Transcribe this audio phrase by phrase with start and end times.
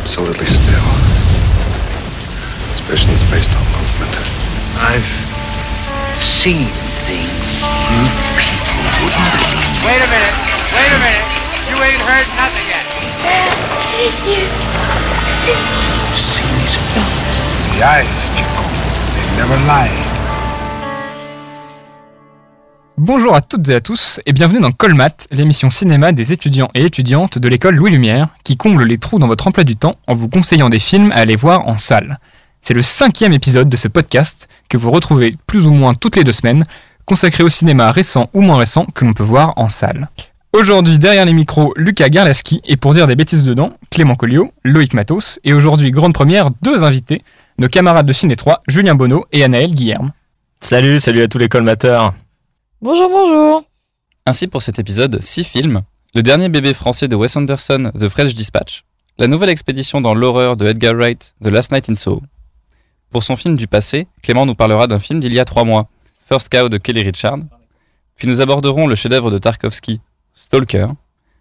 [0.00, 0.88] absolutely still.
[2.72, 4.16] Suspicions based on movement.
[4.80, 5.04] I've
[6.24, 6.64] seen
[7.04, 7.28] things
[7.60, 8.00] you
[8.40, 9.84] people wouldn't believe.
[9.84, 10.36] Wait a minute.
[10.72, 11.26] Wait a minute.
[11.68, 12.84] You ain't heard nothing yet.
[14.24, 17.36] You've seen these films.
[17.76, 18.64] The eyes, Chico.
[19.12, 20.09] They never lie.
[23.02, 26.84] Bonjour à toutes et à tous et bienvenue dans Colmat, l'émission cinéma des étudiants et
[26.84, 30.14] étudiantes de l'école Louis Lumière qui comble les trous dans votre emploi du temps en
[30.14, 32.18] vous conseillant des films à aller voir en salle.
[32.60, 36.24] C'est le cinquième épisode de ce podcast que vous retrouvez plus ou moins toutes les
[36.24, 36.66] deux semaines,
[37.06, 40.10] consacré au cinéma récent ou moins récent que l'on peut voir en salle.
[40.52, 44.92] Aujourd'hui, derrière les micros, Lucas Garlaski et pour dire des bêtises dedans, Clément Colliot, Loïc
[44.92, 47.22] Matos et aujourd'hui, grande première, deux invités,
[47.56, 50.12] nos camarades de Ciné 3, Julien Bonneau et Anaël Guillerme.
[50.60, 52.12] Salut, salut à tous les colmateurs.
[52.82, 53.64] Bonjour, bonjour.
[54.24, 55.82] Ainsi pour cet épisode, 6 films,
[56.14, 58.84] le dernier bébé français de Wes Anderson, The French Dispatch,
[59.18, 62.22] la nouvelle expédition dans l'horreur de Edgar Wright, The Last Night in Soho.
[63.10, 65.90] Pour son film du passé, Clément nous parlera d'un film d'il y a trois mois,
[66.26, 67.40] First Cow de Kelly Richard,
[68.16, 70.00] puis nous aborderons le chef-d'œuvre de Tarkovsky,
[70.32, 70.86] Stalker,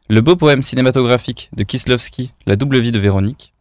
[0.09, 3.53] le beau poème cinématographique de Kislovski, La double vie de Véronique,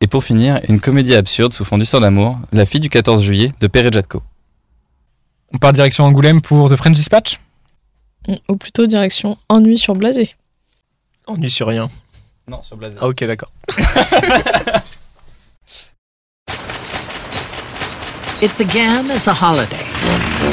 [0.00, 3.52] et pour finir, une comédie absurde sous fond d'histoire d'amour, La fille du 14 juillet
[3.60, 4.22] de Perejatko.
[5.54, 7.38] On part direction Angoulême pour The French Dispatch
[8.48, 10.34] Ou plutôt direction ennui sur blasé.
[11.26, 11.88] Ennui sur rien.
[12.48, 12.98] Non, sur Blazer.
[13.02, 13.50] Ah ok, d'accord.
[18.42, 19.82] It began as a holiday.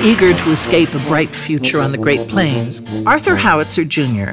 [0.02, 4.31] Eager to escape a bright future on the Great Plains, Arthur Howitzer Jr.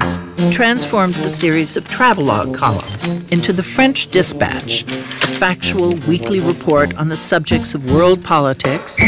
[0.49, 7.09] transformed the series of travelogue columns into the French Dispatch, a factual weekly report on
[7.09, 8.99] the subjects of world politics,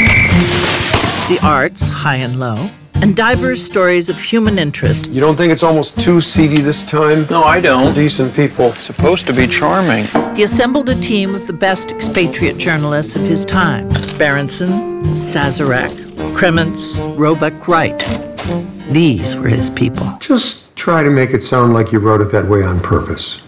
[1.30, 2.70] the arts, high and low,
[3.02, 7.26] and diverse stories of human interest You don't think it's almost too seedy this time?
[7.30, 7.94] No, I don't.
[7.94, 8.72] decent people.
[8.74, 10.06] Supposed to be charming.
[10.36, 13.88] He assembled a team of the best expatriate journalists of his time
[14.18, 14.70] Berenson,
[15.16, 15.92] Sazarek,
[16.36, 17.97] Kremens, Roebuck Wright.
[18.92, 20.06] These were his people.
[20.20, 23.40] Just try to make it sound like you wrote it that way on purpose.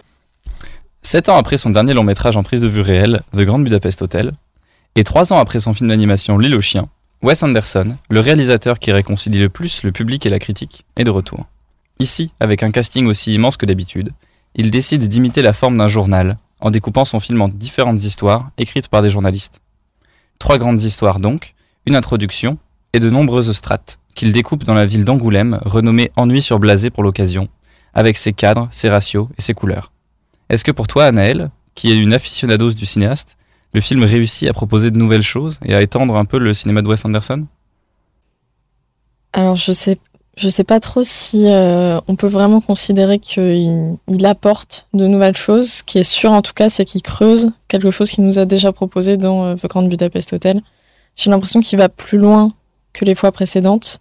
[1.03, 4.01] Sept ans après son dernier long métrage en prise de vue réelle, The Grand Budapest
[4.01, 4.31] Hotel,
[4.95, 6.87] et trois ans après son film d'animation L'île aux chiens,
[7.25, 11.09] Wes Anderson, le réalisateur qui réconcilie le plus le public et la critique, est de
[11.09, 11.47] retour.
[11.97, 14.11] Ici, avec un casting aussi immense que d'habitude,
[14.53, 18.89] il décide d'imiter la forme d'un journal, en découpant son film en différentes histoires écrites
[18.89, 19.61] par des journalistes.
[20.37, 21.55] Trois grandes histoires donc,
[21.87, 22.59] une introduction
[22.93, 27.01] et de nombreuses strates, qu'il découpe dans la ville d'Angoulême, renommée Ennui sur Blasé pour
[27.01, 27.47] l'occasion,
[27.95, 29.91] avec ses cadres, ses ratios et ses couleurs.
[30.49, 33.35] Est-ce que pour toi, Anaël, qui est une aficionados du cinéaste,
[33.75, 36.81] le film réussit à proposer de nouvelles choses et à étendre un peu le cinéma
[36.81, 37.41] de Wes Anderson?
[39.33, 39.97] Alors, je sais,
[40.37, 45.35] je sais pas trop si euh, on peut vraiment considérer qu'il il apporte de nouvelles
[45.35, 45.69] choses.
[45.69, 48.45] Ce qui est sûr, en tout cas, c'est qu'il creuse quelque chose qu'il nous a
[48.45, 50.61] déjà proposé dans euh, The Grand Budapest Hotel.
[51.17, 52.53] J'ai l'impression qu'il va plus loin
[52.93, 53.99] que les fois précédentes.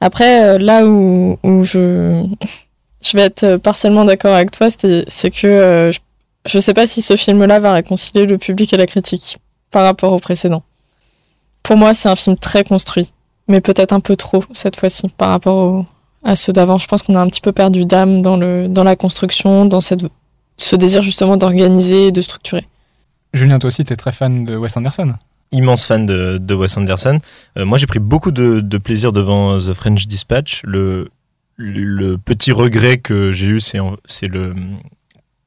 [0.00, 2.24] Après, euh, là où, je,
[3.14, 5.98] vais être partiellement d'accord avec toi, c'est c'est que euh, je,
[6.46, 9.38] je sais pas si ce film-là va réconcilier le public et la critique
[9.70, 10.62] par rapport au précédent.
[11.62, 13.12] Pour moi, c'est un film très construit,
[13.48, 15.86] mais peut-être un peu trop cette fois-ci par rapport au-
[16.24, 16.78] à ceux d'avant.
[16.78, 19.80] Je pense qu'on a un petit peu perdu d'âme dans, le, dans la construction, dans
[19.80, 20.02] cette,
[20.56, 22.66] ce désir justement d'organiser et de structurer.
[23.32, 25.14] Julien, toi aussi, t'es très fan de Wes Anderson
[25.52, 27.18] Immense fan de, de Wes Anderson.
[27.58, 30.62] Euh, moi j'ai pris beaucoup de, de plaisir devant The French Dispatch.
[30.64, 31.10] Le,
[31.56, 33.78] le petit regret que j'ai eu, c'est
[34.28, 34.54] le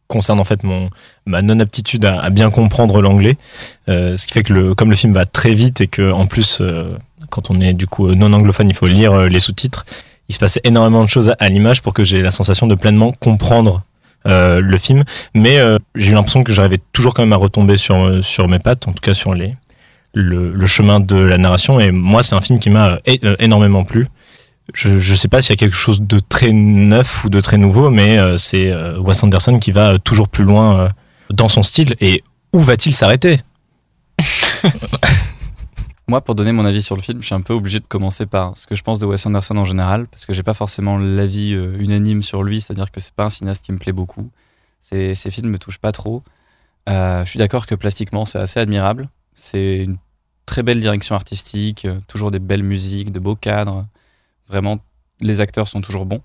[0.07, 0.89] concerne en fait mon
[1.25, 3.37] ma non aptitude à, bien comprendre l'anglais
[3.87, 6.25] Euh, ce qui fait que le, comme le film va très vite et que en
[6.25, 6.89] plus euh,
[7.29, 9.85] quand on est du coup non anglophone il faut lire euh, les sous-titres
[10.29, 13.11] il se passait énormément de choses à, l'image pour que j'ai la sensation de pleinement
[13.11, 13.83] comprendre
[14.25, 15.03] euh, le film.
[15.35, 18.47] Mais euh, j'ai eu l'impression que j'arrivais toujours quand même à retomber sur euh, sur
[18.47, 19.55] mes pattes en tout cas sur les
[20.13, 21.79] le, le chemin de la narration.
[21.79, 24.07] Et moi c'est un film qui m'a euh, euh, énormément plu
[24.73, 27.57] je, je sais pas s'il y a quelque chose de très neuf ou de très
[27.57, 30.89] nouveau, mais euh, c'est euh, Wes Anderson qui va euh, toujours plus loin
[31.29, 31.95] dans son style.
[32.01, 33.39] Et où va-t-il s'arrêter?
[36.07, 38.27] Moi, pour donner mon avis sur le film, je suis un peu obligé de commencer
[38.27, 40.99] par ce que je pense de Wes Anderson en général, parce que j'ai pas forcément
[40.99, 44.29] l'avis unanime sur lui, c'est-à-dire que c'est pas un cinéaste qui me plaît beaucoup.
[44.79, 46.21] Ses, ses films me touchent pas trop.
[46.87, 49.09] Je suis d'accord que plastiquement, c'est assez admirable.
[49.33, 49.97] C'est une
[50.45, 53.87] très belle direction artistique, toujours des belles musiques, de beaux cadres.
[54.47, 54.79] Vraiment,
[55.21, 56.21] les acteurs sont toujours bons.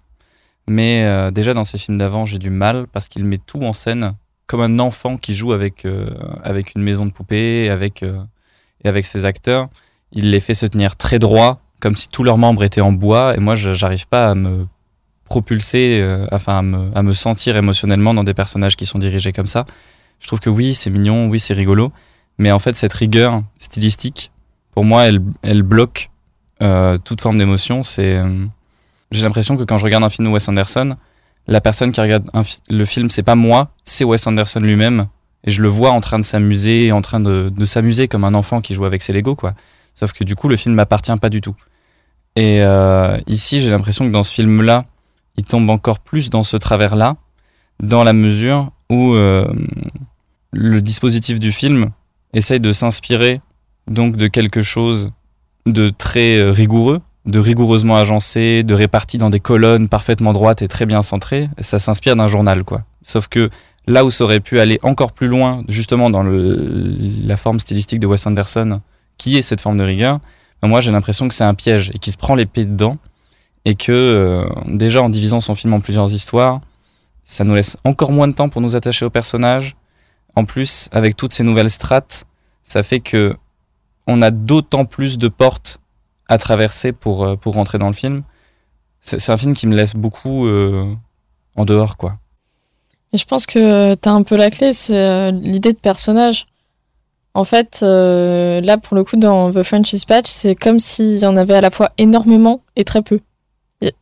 [0.69, 3.73] Mais euh, déjà dans ses films d'avant, j'ai du mal parce qu'il met tout en
[3.73, 4.15] scène
[4.47, 6.09] comme un enfant qui joue avec, euh,
[6.43, 8.19] avec une maison de poupée, avec, euh,
[8.85, 9.69] et avec ses acteurs.
[10.13, 13.37] Il les fait se tenir très droit, comme si tous leurs membres étaient en bois.
[13.37, 14.67] Et moi, j'arrive pas à me
[15.25, 19.47] propulser, enfin à me, à me sentir émotionnellement dans des personnages qui sont dirigés comme
[19.47, 19.65] ça.
[20.19, 21.93] Je trouve que oui, c'est mignon, oui, c'est rigolo,
[22.39, 24.33] mais en fait, cette rigueur stylistique,
[24.73, 26.10] pour moi, elle, elle bloque
[26.63, 27.83] euh, toute forme d'émotion.
[27.83, 28.45] C'est, euh,
[29.11, 30.97] j'ai l'impression que quand je regarde un film de Wes Anderson,
[31.47, 32.29] la personne qui regarde
[32.69, 35.07] le film, c'est pas moi, c'est Wes Anderson lui-même,
[35.45, 38.61] et je le vois en train de s'amuser, en train de, s'amuser comme un enfant
[38.61, 39.55] qui joue avec ses Lego, quoi.
[39.95, 41.57] Sauf que du coup, le film m'appartient pas du tout.
[42.37, 44.85] Et euh, ici, j'ai l'impression que dans ce film-là,
[45.37, 47.17] il tombe encore plus dans ce travers-là,
[47.83, 51.91] dans la mesure où le dispositif du film
[52.33, 53.41] essaye de s'inspirer
[53.87, 55.11] donc de quelque chose
[55.67, 60.69] de très euh, rigoureux, de rigoureusement agencé, de réparti dans des colonnes parfaitement droites et
[60.69, 61.49] très bien centrées.
[61.59, 62.83] Ça s'inspire d'un journal, quoi.
[63.03, 63.51] Sauf que
[63.87, 68.07] là où ça aurait pu aller encore plus loin, justement dans la forme stylistique de
[68.07, 68.81] Wes Anderson,
[69.19, 70.21] qui est cette forme de rigueur,
[70.63, 72.97] ben moi j'ai l'impression que c'est un piège et qu'il se prend pieds dedans
[73.65, 76.61] et que euh, déjà en divisant son film en plusieurs histoires,
[77.25, 79.77] ça nous laisse encore moins de temps pour nous attacher aux personnages.
[80.37, 82.25] En plus, avec toutes ces nouvelles strates,
[82.63, 83.35] ça fait que
[84.11, 85.79] on a d'autant plus de portes
[86.29, 88.23] à traverser pour, euh, pour rentrer dans le film.
[89.01, 90.95] C'est un film qui me laisse beaucoup euh,
[91.57, 92.19] en dehors, quoi.
[93.13, 96.47] Et je pense que tu as un peu la clé, c'est euh, l'idée de personnage.
[97.35, 101.27] En fait, euh, là, pour le coup, dans The French Dispatch, c'est comme s'il y
[101.27, 103.21] en avait à la fois énormément et très peu.
[103.81, 103.95] Et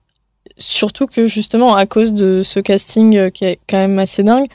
[0.56, 4.48] surtout que, justement, à cause de ce casting euh, qui est quand même assez dingue,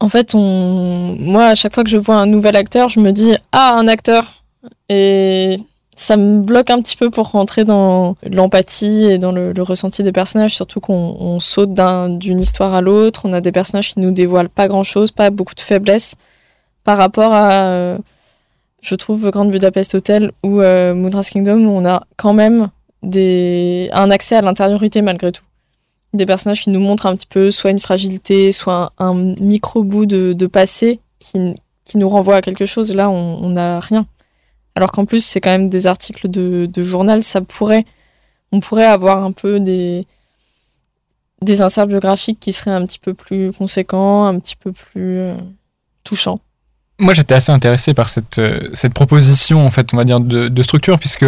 [0.00, 1.16] en fait, on...
[1.18, 3.86] moi, à chaque fois que je vois un nouvel acteur, je me dis Ah, un
[3.88, 4.42] acteur
[4.88, 5.58] Et
[5.94, 10.12] ça me bloque un petit peu pour rentrer dans l'empathie et dans le, ressenti des
[10.12, 13.22] personnages, surtout qu'on on saute d'un- d'une histoire à l'autre.
[13.24, 16.16] On a des personnages qui nous dévoilent pas grand chose, pas beaucoup de faiblesse
[16.84, 17.98] par rapport à, euh,
[18.80, 22.70] je trouve, Grand Budapest Hotel ou euh, Moonrise Kingdom, où on a quand même
[23.02, 25.42] des, un accès à l'intériorité malgré tout.
[26.12, 30.32] Des personnages qui nous montrent un petit peu soit une fragilité, soit un, micro-bout de,
[30.32, 31.54] de passé qui,
[31.84, 32.94] qui nous renvoie à quelque chose.
[32.94, 34.06] Là, on n'a rien.
[34.74, 37.84] Alors qu'en plus, c'est quand même des articles de, de journal, ça pourrait,
[38.52, 40.06] on pourrait avoir un peu des,
[41.42, 45.36] des inserts biographiques qui seraient un petit peu plus conséquents, un petit peu plus euh,
[46.04, 46.40] touchants.
[47.00, 50.48] Moi, j'étais assez intéressé par cette, euh, cette proposition, en fait, on va dire, de,
[50.48, 51.24] de structure, puisque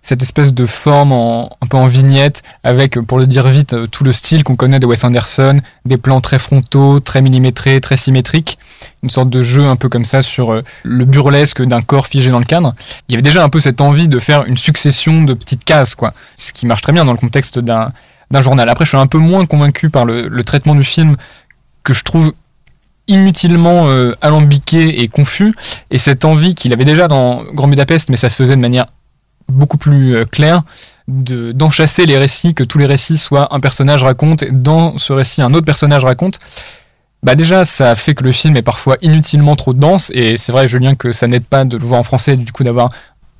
[0.00, 3.88] cette espèce de forme en, un peu en vignette, avec, pour le dire vite, euh,
[3.88, 7.96] tout le style qu'on connaît de Wes Anderson, des plans très frontaux, très millimétrés, très
[7.96, 8.56] symétriques,
[9.02, 12.30] une sorte de jeu un peu comme ça sur euh, le burlesque d'un corps figé
[12.30, 12.76] dans le cadre.
[13.08, 15.96] Il y avait déjà un peu cette envie de faire une succession de petites cases,
[15.96, 17.90] quoi, ce qui marche très bien dans le contexte d'un
[18.40, 18.68] journal.
[18.68, 21.16] Après, je suis un peu moins convaincu par le traitement du film
[21.82, 22.32] que je trouve
[23.08, 25.54] inutilement euh, alambiqué et confus,
[25.90, 28.86] et cette envie qu'il avait déjà dans Grand Budapest, mais ça se faisait de manière
[29.48, 30.62] beaucoup plus euh, claire,
[31.08, 35.12] de d'enchasser les récits, que tous les récits soient un personnage raconte, et dans ce
[35.12, 36.38] récit un autre personnage raconte.
[37.22, 40.68] Bah déjà, ça fait que le film est parfois inutilement trop dense, et c'est vrai,
[40.68, 42.90] Julien, que ça n'aide pas de le voir en français, du coup d'avoir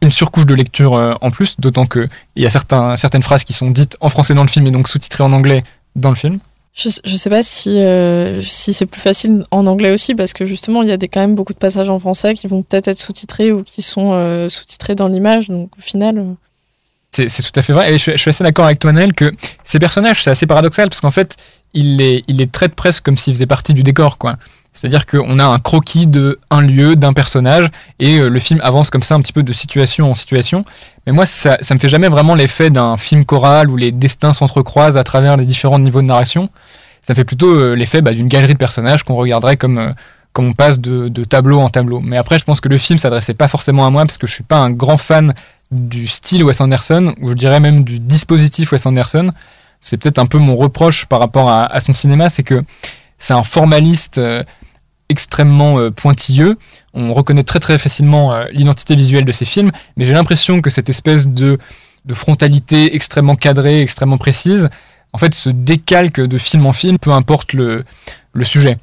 [0.02, 2.50] une surcouche de lecture euh, en plus, d'autant qu'il y a
[2.96, 5.64] certaines phrases qui sont dites en français dans le film et donc sous-titrées en anglais
[5.94, 6.38] dans le film.
[6.78, 10.44] Je, je sais pas si, euh, si c'est plus facile en anglais aussi, parce que
[10.44, 13.00] justement, il y a quand même beaucoup de passages en français qui vont peut-être être
[13.00, 15.48] sous-titrés ou qui sont euh, sous-titrés dans l'image.
[15.48, 16.32] Donc au final, euh,
[17.12, 17.94] C'est tout à fait vrai.
[17.94, 19.32] Et je, je suis assez d'accord avec toi, Naël, que
[19.64, 21.36] ces personnages, c'est assez paradoxal parce qu'en fait,
[21.72, 24.34] il les, il les traite presque comme s'ils faisaient partie du décor, quoi.
[24.76, 28.90] C'est-à-dire qu'on a un croquis de un lieu, d'un personnage, et euh, le film avance
[28.90, 30.64] comme ça un petit peu de situation en situation.
[31.06, 34.34] Mais moi, ça, ça me fait jamais vraiment l'effet d'un film choral où les destins
[34.34, 36.50] s'entrecroisent à travers les différents niveaux de narration.
[37.02, 39.92] Ça fait plutôt euh, l'effet bah, d'une galerie de personnages qu'on regarderait comme, euh,
[40.34, 42.00] comme on passe de, tableau en tableau.
[42.00, 44.34] Mais après, je pense que le film s'adressait pas forcément à moi parce que je
[44.34, 45.32] suis pas un grand fan
[45.70, 49.30] du style Wes Anderson, ou je dirais même du dispositif Wes Anderson.
[49.80, 52.62] C'est peut-être un peu mon reproche par rapport à, son cinéma, c'est que
[53.18, 54.20] c'est un formaliste
[55.08, 56.56] extrêmement euh, pointilleux.
[56.94, 60.70] On reconnaît très très facilement euh, l'identité visuelle de ses films, mais j'ai l'impression que
[60.70, 61.58] cette espèce de,
[62.12, 64.68] frontalité extrêmement cadrée, extrêmement précise,
[65.12, 67.84] en fait se décalque de film en film, peu importe le,
[68.42, 68.78] sujet.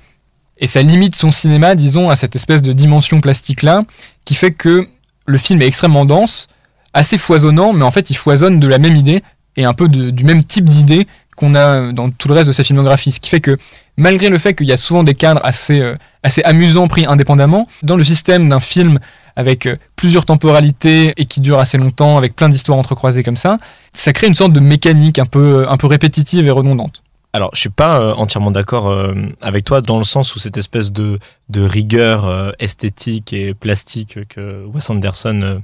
[0.58, 3.84] Et ça limite son cinéma, disons, à cette espèce de dimension plastique-là,
[4.26, 4.88] qui fait que
[5.26, 6.48] le film est extrêmement dense,
[6.94, 9.24] assez foisonnant, mais en fait il foisonne de la même idée,
[9.56, 12.64] et un peu du même type d'idée qu'on a dans tout le reste de sa
[12.64, 13.12] filmographie.
[13.12, 13.58] Ce qui fait que,
[13.98, 17.68] malgré le fait qu'il y a souvent des cadres assez, euh, assez amusants pris indépendamment,
[17.82, 19.00] dans le système d'un film
[19.36, 23.58] avec euh, plusieurs temporalités et qui dure assez longtemps, avec plein d'histoires entrecroisées comme ça,
[23.94, 27.04] ça crée une sorte de mécanique un peu, un peu répétitive et redondante.
[27.36, 30.56] Alors, je suis pas euh, entièrement d'accord euh, avec toi dans le sens où cette
[30.56, 31.18] espèce de,
[31.50, 35.58] de rigueur euh, esthétique et plastique que Wes Anderson euh,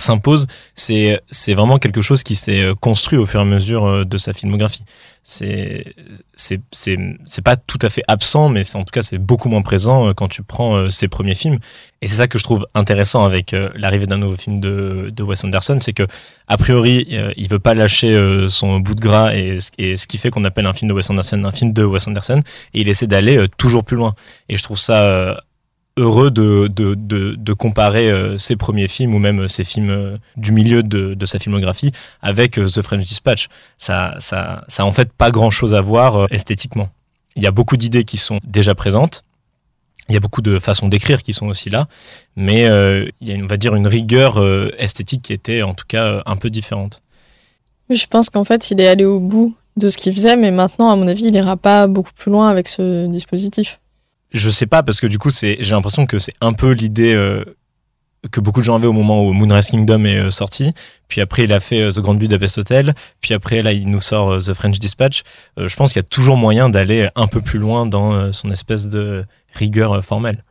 [0.00, 3.86] s'impose, c'est c'est vraiment quelque chose qui s'est euh, construit au fur et à mesure
[3.86, 4.84] euh, de sa filmographie.
[5.22, 5.94] C'est
[6.34, 10.08] c'est c'est pas tout à fait absent, mais en tout cas c'est beaucoup moins présent
[10.08, 11.58] euh, quand tu prends ses premiers films.
[12.00, 15.44] Et c'est ça que je trouve intéressant avec l'arrivée d'un nouveau film de de Wes
[15.44, 16.06] Anderson, c'est que
[16.46, 20.30] a priori il veut pas lâcher son bout de gras et, et ce qui fait
[20.30, 22.40] qu'on appelle un film de Wes Anderson un film de Wes Anderson,
[22.72, 24.14] et il essaie d'aller toujours plus loin.
[24.48, 25.42] Et je trouve ça
[25.98, 30.16] heureux de, de, de, comparer euh, ses premiers films ou même euh, ses films euh,
[30.36, 33.48] du milieu de, de sa filmographie avec The French Dispatch.
[33.76, 36.88] Ça, ça, ça en fait pas grand chose à voir esthétiquement.
[37.36, 39.24] Il y a beaucoup d'idées qui sont déjà présentes.
[40.08, 41.86] Il y a beaucoup de façons d'écrire qui sont aussi là,
[42.34, 42.62] mais
[43.20, 44.42] il y a, on va dire, une rigueur
[44.78, 47.02] esthétique qui était en tout cas un peu différente.
[47.90, 50.90] Je pense qu'en fait, il est allé au bout de ce qu'il faisait, mais maintenant,
[50.90, 53.78] à mon avis, il ira pas beaucoup plus loin avec ce dispositif.
[54.32, 57.14] Je sais pas parce que du coup, c'est, j'ai l'impression que c'est un peu l'idée
[57.14, 57.44] euh,
[58.30, 60.72] que beaucoup de gens avaient au moment où Moonrise Kingdom est euh, sorti.
[61.08, 62.94] Puis après, il a fait euh, The Grand Budapest Hotel.
[63.20, 65.22] Puis après, là, il nous sort The French Dispatch.
[65.56, 68.86] Je pense qu'il y a toujours moyen d'aller un peu plus loin dans son espèce
[68.86, 70.44] de rigueur formelle.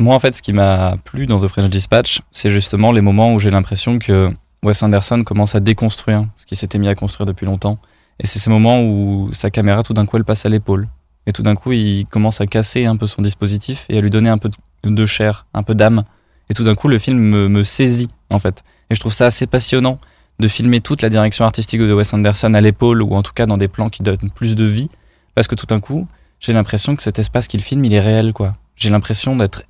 [0.00, 3.32] Moi, en fait, ce qui m'a plu dans The French Dispatch, c'est justement les moments
[3.32, 4.30] où j'ai l'impression que
[4.62, 7.78] Wes Anderson commence à déconstruire ce qui s'était mis à construire depuis longtemps.
[8.20, 10.88] Et c'est ces moments où sa caméra, tout d'un coup, elle passe à l'épaule.
[11.28, 14.08] Et tout d'un coup, il commence à casser un peu son dispositif et à lui
[14.08, 14.48] donner un peu
[14.82, 16.04] de chair, un peu d'âme.
[16.48, 18.64] Et tout d'un coup, le film me, saisit, en fait.
[18.88, 19.98] Et je trouve ça assez passionnant
[20.38, 23.44] de filmer toute la direction artistique de Wes Anderson à l'épaule, ou en tout cas
[23.44, 24.88] dans des plans qui donnent plus de vie.
[25.34, 26.08] Parce que tout d'un coup,
[26.40, 28.54] j'ai l'impression que cet espace qu'il filme, il est réel, quoi.
[28.74, 29.64] J'ai l'impression d'être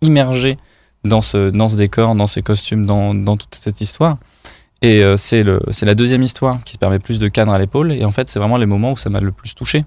[0.00, 0.58] immergé
[1.02, 4.18] dans ce, dans ce décor, dans ces costumes, dans, dans toute cette histoire.
[4.82, 7.90] Et euh, c'est la deuxième histoire qui se permet plus de cadre à l'épaule.
[7.90, 9.84] Et en fait, c'est vraiment les moments où ça m'a le plus touché.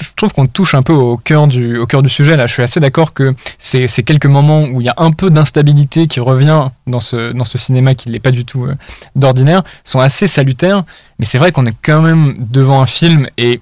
[0.00, 2.46] Je trouve qu'on touche un peu au cœur du, sujet là.
[2.46, 6.06] Je suis assez d'accord que ces quelques moments où il y a un peu d'instabilité
[6.06, 8.74] qui revient dans ce, dans ce cinéma qui n'est pas du tout euh,
[9.14, 10.84] d'ordinaire sont assez salutaires.
[11.18, 13.60] Mais c'est vrai qu'on est quand même devant un film et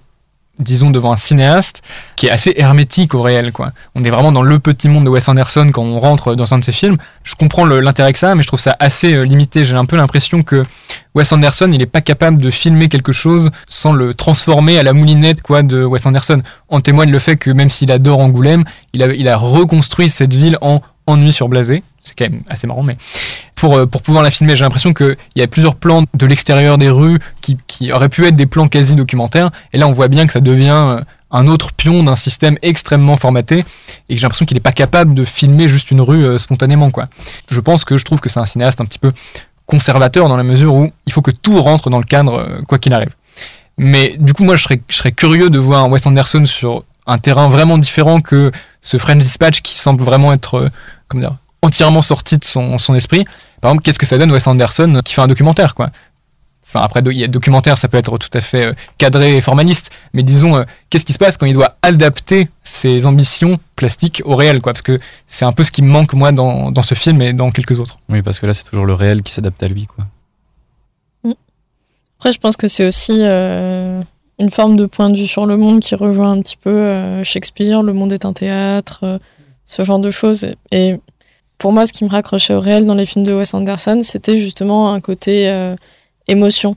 [0.58, 1.82] disons devant un cinéaste
[2.16, 3.72] qui est assez hermétique au réel quoi.
[3.94, 6.58] On est vraiment dans le petit monde de Wes Anderson quand on rentre dans un
[6.58, 6.96] de ses films.
[7.22, 9.64] Je comprends l'intérêt que ça a, mais je trouve ça assez euh, limité.
[9.64, 10.64] J'ai un peu l'impression que
[11.14, 14.92] Wes Anderson, il n'est pas capable de filmer quelque chose sans le transformer à la
[14.92, 16.42] moulinette quoi de Wes Anderson.
[16.68, 20.34] En témoigne le fait que même s'il adore Angoulême, il a, il a reconstruit cette
[20.34, 21.82] ville en ennui sur blasé.
[22.04, 22.98] C'est quand même assez marrant, mais
[23.54, 26.76] pour, euh, pour pouvoir la filmer, j'ai l'impression qu'il y a plusieurs plans de l'extérieur
[26.76, 29.50] des rues qui, qui auraient pu être des plans quasi documentaires.
[29.72, 33.16] Et là, on voit bien que ça devient euh, un autre pion d'un système extrêmement
[33.16, 33.64] formaté
[34.10, 36.90] et j'ai l'impression qu'il n'est pas capable de filmer juste une rue euh, spontanément.
[36.90, 37.08] Quoi.
[37.48, 39.12] Je pense que je trouve que c'est un cinéaste un petit peu
[39.64, 42.92] conservateur dans la mesure où il faut que tout rentre dans le cadre quoi qu'il
[42.92, 43.14] arrive.
[43.78, 46.84] Mais du coup, moi, je serais, je serais curieux de voir un Wes Anderson sur
[47.06, 50.70] un terrain vraiment différent que ce French Dispatch qui semble vraiment être
[51.08, 53.24] comment dire, entièrement sorti de son, son esprit.
[53.60, 55.90] Par exemple, qu'est-ce que ça donne Wes Anderson qui fait un documentaire quoi
[56.66, 59.40] Enfin, après, il y a documentaire, ça peut être tout à fait euh, cadré et
[59.40, 64.22] formaliste, mais disons, euh, qu'est-ce qui se passe quand il doit adapter ses ambitions plastiques
[64.24, 64.72] au réel, quoi?
[64.72, 67.32] Parce que c'est un peu ce qui me manque, moi, dans, dans ce film et
[67.32, 67.98] dans quelques autres.
[68.08, 70.06] Oui, parce que là, c'est toujours le réel qui s'adapte à lui, quoi.
[72.24, 74.00] Après, je pense que c'est aussi euh,
[74.38, 77.22] une forme de point de vue sur le monde qui rejoint un petit peu euh,
[77.22, 79.18] Shakespeare, Le monde est un théâtre, euh,
[79.66, 80.46] ce genre de choses.
[80.70, 80.98] Et
[81.58, 84.38] pour moi, ce qui me raccrochait au réel dans les films de Wes Anderson, c'était
[84.38, 85.76] justement un côté euh,
[86.28, 86.76] émotion.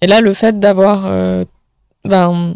[0.00, 1.44] Et là, le fait d'avoir euh,
[2.04, 2.54] ben,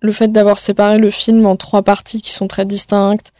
[0.00, 3.32] le fait d'avoir séparé le film en trois parties qui sont très distinctes,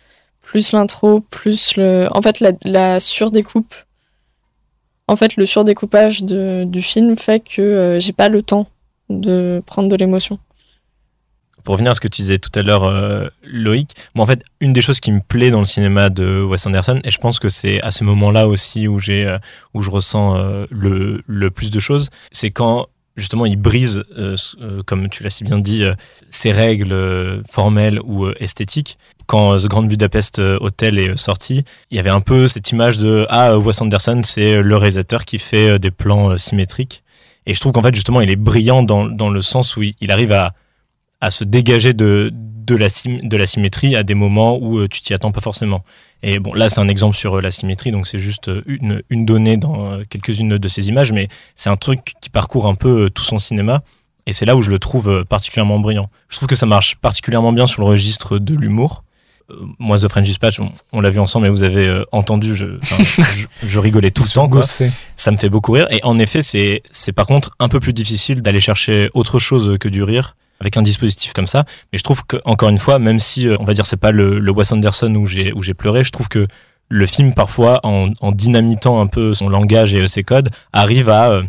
[0.43, 2.09] plus l'intro, plus le.
[2.13, 3.75] En fait, la, surdécoupe
[5.07, 8.67] en fait, le surdécoupage du film fait que euh, j'ai pas le temps
[9.11, 10.39] de prendre de l'émotion.
[11.65, 14.45] Pour revenir à ce que tu disais tout à l'heure, euh, Loïc, moi en fait,
[14.61, 17.39] une des choses qui me plaît dans le cinéma de Wes Anderson, et je pense
[17.39, 19.39] que c'est à ce moment-là aussi où j'ai, euh,
[19.73, 24.03] où je ressens euh, le, le plus de choses, c'est quand justement il brise,
[24.87, 25.85] comme tu l'as si bien dit,
[26.31, 28.99] ses règles formelles ou esthétiques.
[29.27, 33.25] Quand The Grand Budapest Hotel est sorti, il y avait un peu cette image de
[33.29, 37.05] ah Wes Anderson, c'est le réalisateur qui fait des plans symétriques.
[37.47, 40.11] Et je trouve qu'en fait justement il est brillant dans, dans le sens où il
[40.11, 40.53] arrive à
[41.25, 45.01] à se dégager de, de, la, de la symétrie à des moments où euh, tu
[45.01, 45.85] t'y attends pas forcément.
[46.23, 49.03] Et bon, là, c'est un exemple sur euh, la symétrie, donc c'est juste euh, une,
[49.11, 53.11] une donnée dans quelques-unes de ces images, mais c'est un truc qui parcourt un peu
[53.11, 53.83] tout son cinéma.
[54.27, 56.09] Et c'est là où je le trouve particulièrement brillant.
[56.29, 59.05] Je trouve que ça marche particulièrement bien sur le registre de l'humour.
[59.51, 62.55] Euh, moi, The French Dispatch, on, on l'a vu ensemble, mais vous avez euh, entendu,
[62.55, 64.49] je, je, je rigolais tout le temps.
[64.49, 65.87] Quoi ça me fait beaucoup rire.
[65.91, 69.77] Et en effet, c'est, c'est par contre un peu plus difficile d'aller chercher autre chose
[69.79, 71.65] que du rire avec un dispositif comme ça.
[71.93, 74.13] Mais je trouve que, encore une fois, même si, euh, on va dire, c'est pas
[74.13, 76.47] le, le Wes Anderson où j'ai, où j'ai pleuré, je trouve que
[76.89, 81.43] le film parfois en, dynamitant un peu son langage et ses codes arrive à euh,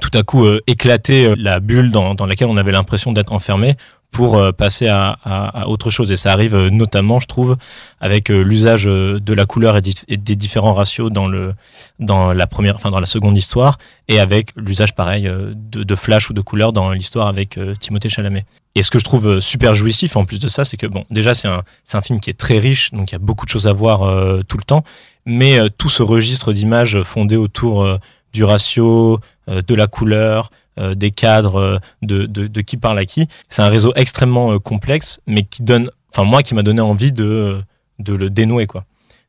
[0.00, 3.32] tout à coup euh, éclater euh, la bulle dans, dans laquelle on avait l'impression d'être
[3.32, 3.76] enfermé
[4.14, 6.12] pour euh, passer à, à- à autre chose.
[6.12, 7.56] Et ça arrive euh, notamment, je trouve,
[8.00, 9.82] avec euh, l'usage de la couleur et,
[10.16, 11.52] des différents ratios dans le
[11.98, 13.76] dans la première, enfin dans la seconde histoire,
[14.08, 18.44] et avec l'usage pareil de, flash ou de couleur dans l'histoire avec Timothée Chalamet.
[18.76, 21.34] Et ce que je trouve super jouissif en plus de ça, c'est que bon, déjà
[21.34, 21.62] c'est un
[21.94, 24.02] un film qui est très riche, donc il y a beaucoup de choses à voir
[24.02, 24.84] euh, tout le temps,
[25.26, 27.86] mais euh, tout ce registre d'images fondé autour
[28.32, 33.28] du ratio, de la couleur, euh, des cadres, euh, de, de, qui parle à qui.
[33.48, 37.12] C'est un réseau extrêmement euh, complexe, mais qui donne, enfin moi, qui m'a donné envie
[37.12, 37.62] de,
[38.00, 38.84] de le dénouer quoi.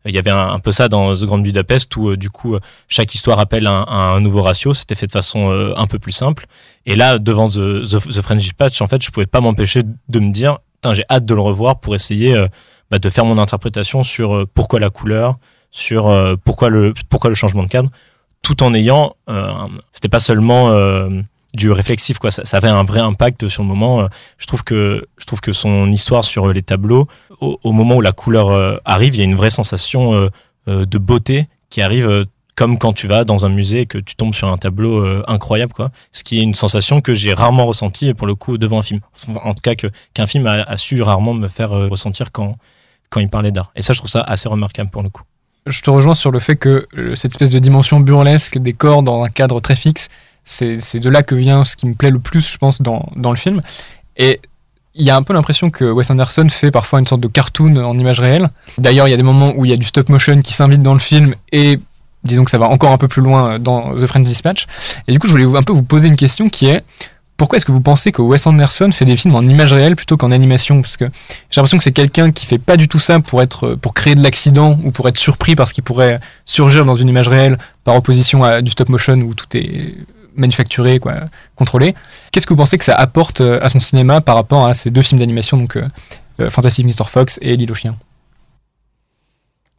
[0.07, 2.55] Il y avait un, peu ça dans The Grand Budapest où du coup
[2.87, 4.75] chaque histoire appelle un, nouveau ratio.
[4.75, 6.45] C'était fait de façon un peu plus simple.
[6.85, 10.19] Et là, devant The, The, The French Dispatch, en fait, je pouvais pas m'empêcher de
[10.19, 10.59] me dire,
[10.91, 12.39] j'ai hâte de le revoir pour essayer
[12.91, 15.39] bah, de faire mon interprétation sur pourquoi la couleur,
[15.71, 17.89] sur pourquoi le pourquoi le changement de cadre,
[18.45, 20.69] tout en ayant, euh, c'était pas seulement
[21.55, 24.01] du réflexif quoi, ça, avait un vrai impact sur le moment.
[24.01, 24.07] Euh,
[24.37, 27.07] Je trouve que je trouve que son histoire sur euh, les tableaux,
[27.39, 30.29] au, moment où la couleur euh, arrive, il y a une vraie sensation
[30.67, 32.25] de beauté qui arrive.
[32.55, 35.73] comme quand tu vas dans un musée et que tu tombes sur un tableau incroyable,
[35.73, 35.91] quoi.
[36.13, 39.01] Ce qui est une sensation que j'ai rarement ressentie pour le coup devant un film.
[39.43, 42.57] En tout cas, qu'un film a, su rarement me faire ressentir quand
[43.09, 43.71] quand il parlait d'art.
[43.75, 45.23] Et ça, je trouve ça assez remarquable pour le coup.
[45.67, 49.23] Je te rejoins sur le fait que cette espèce de dimension burlesque des corps dans
[49.23, 50.09] un cadre très fixe,
[50.45, 53.31] c'est de là que vient ce qui me plaît le plus, je pense, dans, dans
[53.31, 53.61] le film.
[54.15, 54.39] Et
[54.93, 57.75] il y a un peu l'impression que Wes Anderson fait parfois une sorte de cartoon
[57.77, 58.49] en image réelle.
[58.77, 60.81] D'ailleurs, il y a des moments où il y a du stop motion qui s'invite
[60.81, 61.79] dans le film et
[62.23, 64.67] disons que ça va encore un peu plus loin dans The French Dispatch.
[65.07, 66.83] Et du coup, je voulais un peu vous poser une question qui est
[67.37, 70.15] pourquoi est-ce que vous pensez que Wes Anderson fait des films en image réelle plutôt
[70.15, 70.81] qu'en animation?
[70.81, 71.05] Parce que
[71.49, 74.15] j'ai l'impression que c'est quelqu'un qui fait pas du tout ça pour être pour créer
[74.15, 77.95] de l'accident ou pour être surpris parce qu'il pourrait surgir dans une image réelle par
[77.95, 79.95] opposition à du stop motion où tout est
[80.35, 81.15] manufacturé, quoi,
[81.55, 81.95] contrôlé.
[82.31, 84.89] Qu'est-ce que vous pensez que ça apporte euh, à son cinéma par rapport à ces
[84.91, 85.87] deux films d'animation, donc euh,
[86.39, 87.05] euh, Fantastic Mr.
[87.07, 87.95] Fox et L'île aux chiens?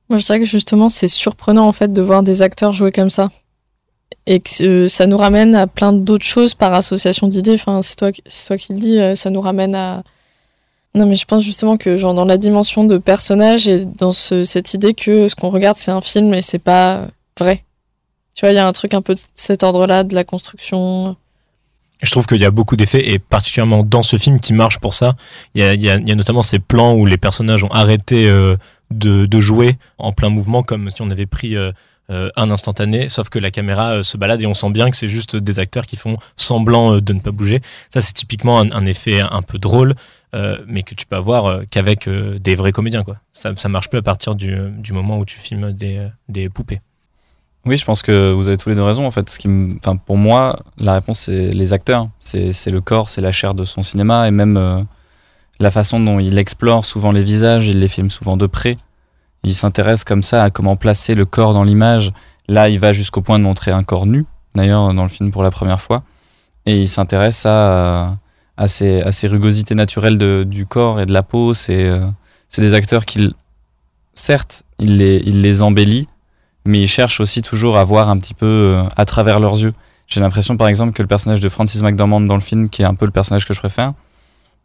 [0.09, 3.11] Moi, je dirais que justement, c'est surprenant en fait de voir des acteurs jouer comme
[3.11, 3.29] ça.
[4.27, 7.55] Et que euh, ça nous ramène à plein d'autres choses par association d'idées.
[7.55, 10.03] Enfin, c'est toi, toi qui le dis, ça nous ramène à.
[10.95, 14.45] Non, mais je pense justement que, genre, dans la dimension de personnage et dans ce-
[14.45, 17.65] cette idée que ce qu'on regarde, c'est un film et c'est pas vrai.
[18.37, 21.17] Tu vois, il y a un truc un peu de cet ordre-là, de la construction.
[22.03, 24.93] Je trouve qu'il y a beaucoup d'effets, et particulièrement dans ce film, qui marche pour
[24.93, 25.15] ça.
[25.55, 28.57] Il y a, notamment ces plans où les personnages ont arrêté euh,
[28.91, 31.73] de, jouer en plein mouvement, comme si on avait pris euh,
[32.11, 35.09] euh, un instantané, sauf que la caméra se balade et on sent bien que c'est
[35.09, 37.63] juste des acteurs qui font semblant de ne pas bouger.
[37.89, 39.95] Ça, c'est typiquement un, effet un peu drôle,
[40.67, 43.03] mais que tu peux avoir qu'avec des vrais comédiens.
[43.03, 43.17] Quoi.
[43.33, 44.55] Ça, ça marche plus à partir du,
[44.93, 46.81] moment où tu filmes des poupées.
[47.67, 49.05] Oui, je pense que vous avez tous les deux raison.
[49.05, 49.49] En fait, ce qui
[49.79, 52.09] enfin, pour moi, la réponse, c'est les acteurs.
[52.21, 54.81] C'est le corps, c'est la chair de son cinéma et même euh,
[55.59, 58.77] la façon dont il explore souvent les visages, il les filme souvent de près.
[59.43, 62.13] Il s'intéresse comme ça à comment placer le corps dans l'image.
[62.47, 65.43] Là, il va jusqu'au point de montrer un corps nu, d'ailleurs, dans le film pour
[65.43, 66.05] la première fois.
[66.67, 68.17] Et il s'intéresse à,
[68.57, 71.53] à, ces, rugosités naturelles du corps et de la peau.
[71.53, 72.07] C'est euh,
[72.59, 73.35] des acteurs qui,
[74.15, 76.09] certes, il les, il les embellit,
[76.67, 79.73] mais ils cherchent aussi toujours à voir un petit peu euh, à travers leurs yeux.
[80.07, 82.85] J'ai l'impression, par exemple, que le personnage de Francis McDormand dans le film, qui est
[82.85, 83.93] un peu le personnage que je préfère,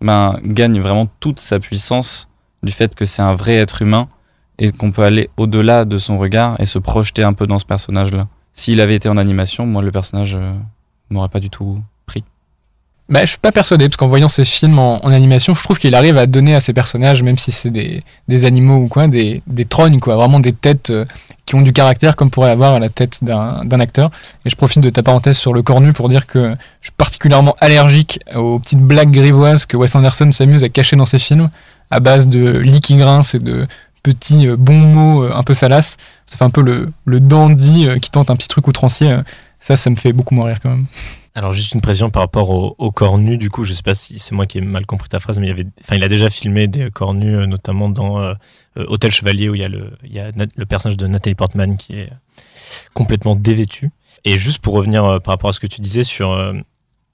[0.01, 2.29] ben, gagne vraiment toute sa puissance
[2.63, 4.07] du fait que c'est un vrai être humain
[4.59, 7.65] et qu'on peut aller au-delà de son regard et se projeter un peu dans ce
[7.65, 8.27] personnage-là.
[8.53, 10.53] S'il avait été en animation, moi, le personnage euh,
[11.09, 11.81] m'aurait pas du tout.
[13.11, 15.93] Bah, je suis pas persuadé, parce qu'en voyant ces films en, animation, je trouve qu'il
[15.95, 19.43] arrive à donner à ces personnages, même si c'est des, des animaux ou quoi, des,
[19.47, 21.03] des trognes, quoi, vraiment des têtes euh,
[21.45, 24.11] qui ont du caractère, comme pourrait avoir la tête d'un acteur.
[24.45, 26.93] Et je profite de ta parenthèse sur le corps nu pour dire que je suis
[26.95, 31.49] particulièrement allergique aux petites blagues grivoises que Wes Anderson s'amuse à cacher dans ses films,
[31.89, 33.67] à base de lits qui et de
[34.03, 35.97] petits euh, bons mots euh, un peu salaces.
[36.27, 39.13] Ça fait un peu le, le dandy qui tente un petit truc outrancier.
[39.59, 40.85] Ça, ça me fait beaucoup moins rire quand même.
[41.33, 44.19] Alors juste une précision par rapport au, corps nu, du coup, je sais pas si
[44.19, 46.29] c'est moi qui ai mal compris ta phrase, mais il avait, enfin, il a déjà
[46.29, 48.33] filmé des corps nus, euh, notamment dans euh,
[48.77, 52.09] euh, Hôtel Chevalier où il y a le, personnage de Nathalie Portman qui est
[52.93, 53.91] complètement dévêtu.
[54.25, 56.53] Et juste pour revenir par rapport à ce que tu disais sur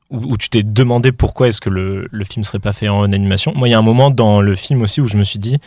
[0.10, 3.54] où, tu t'es demandé pourquoi est-ce que le, le film serait pas fait en animation.
[3.56, 5.58] Moi, il y a un moment dans le film aussi où je me suis dit,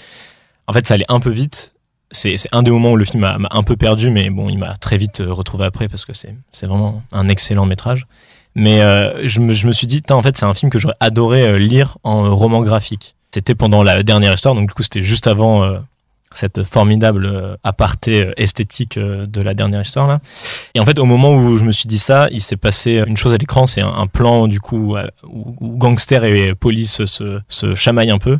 [0.66, 1.72] en fait, ça allait un peu vite.
[2.10, 4.76] C'est un des moments où le film m'a un peu perdu, mais bon, il m'a
[4.76, 8.06] très vite retrouvé après parce que c'est vraiment un excellent métrage.
[8.54, 11.58] Mais euh, je, me, suis dit, en fait, c'est un film que j'aurais adoré euh,
[11.58, 13.14] lire en roman graphique.
[13.32, 15.78] C'était pendant la dernière histoire, donc du coup, c'était juste avant, euh,
[16.32, 20.20] cette formidable aparté esthétique de la dernière histoire là.
[20.74, 23.16] Et en fait, au moment où je me suis dit ça, il s'est passé une
[23.16, 28.12] chose à l'écran, c'est un, plan du coup où, où gangster et police se chamaillent
[28.12, 28.38] un peu.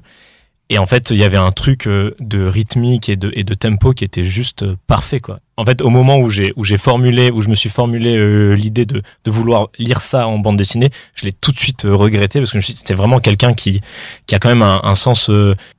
[0.73, 4.05] Et en fait, il y avait un truc euh, de rythmique et de, tempo qui
[4.05, 5.41] était juste euh, parfait, quoi.
[5.57, 8.55] En fait, au moment où j'ai où j'ai formulé, où je me suis formulé euh,
[8.55, 12.39] l'idée de, de vouloir lire ça en bande dessinée, je l'ai tout de suite regretté
[12.39, 13.81] parce que je me suis dit, c'était vraiment quelqu'un qui
[14.27, 15.29] qui a quand même un, sens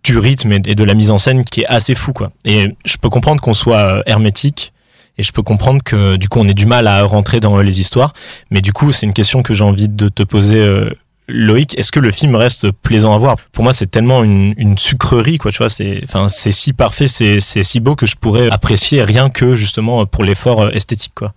[0.04, 2.32] du rythme et, de la mise en scène qui est assez fou, quoi.
[2.44, 4.74] Et je peux comprendre qu'on soit hermétique.
[5.18, 7.80] Et je peux comprendre que du coup on ait du mal à rentrer dans les
[7.82, 8.14] histoires,
[8.50, 10.90] mais du coup c'est une question que j'ai envie de te poser euh,
[11.32, 13.38] Loïc, est-ce que le film reste plaisant à voir?
[13.52, 15.52] Pour moi, c'est tellement une, sucrerie, quoi.
[15.52, 19.04] Tu vois, c'est, enfin, c'est si parfait, c'est, c'est si beau que je pourrais apprécier
[19.04, 21.34] rien que justement pour l'effort euh, esthétique, quoi,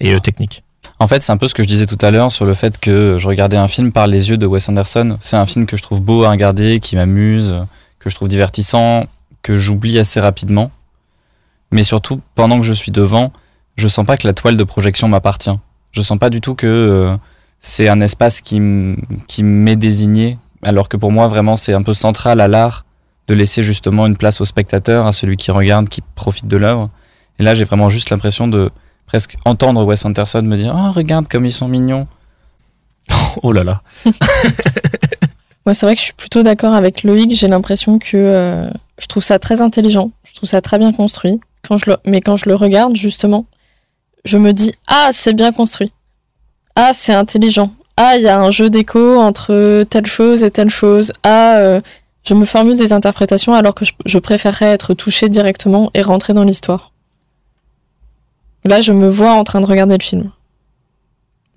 [0.00, 0.62] et euh, technique.
[0.98, 2.78] En fait, c'est un peu ce que je disais tout à l'heure sur le fait
[2.78, 5.18] que je regardais un film par les yeux de Wes Anderson.
[5.20, 7.56] C'est un film que je trouve beau à regarder, qui m'amuse,
[7.98, 9.06] que je trouve divertissant,
[9.42, 10.70] que j'oublie assez rapidement.
[11.72, 13.32] Mais surtout, pendant que je suis devant,
[13.76, 15.58] je sens pas que la toile de projection m'appartient.
[15.90, 17.16] Je sens pas du tout que euh,
[17.62, 21.82] c'est un espace qui m- qui m'est désigné, alors que pour moi, vraiment, c'est un
[21.82, 22.84] peu central à l'art
[23.28, 26.90] de laisser justement une place au spectateur, à celui qui regarde, qui profite de l'œuvre.
[27.38, 28.70] Et là, j'ai vraiment juste l'impression de
[29.06, 32.06] presque entendre Wes Anderson me dire Oh, regarde comme ils sont mignons.
[33.42, 33.82] Oh là là.
[35.64, 37.34] Moi, c'est vrai que je suis plutôt d'accord avec Loïc.
[37.34, 40.10] J'ai l'impression que euh, je trouve ça très intelligent.
[40.24, 41.40] Je trouve ça très bien construit.
[41.66, 41.96] Quand je le...
[42.04, 43.46] Mais quand je le regarde, justement,
[44.24, 45.92] je me dis Ah, c'est bien construit.
[46.76, 47.72] Ah, c'est intelligent.
[47.96, 51.12] Ah, il y a un jeu d'écho entre telle chose et telle chose.
[51.22, 51.80] Ah, euh,
[52.24, 56.44] je me formule des interprétations alors que je, préférerais être touché directement et rentrer dans
[56.44, 56.92] l'histoire.
[58.64, 60.30] Là, je me vois en train de regarder le film.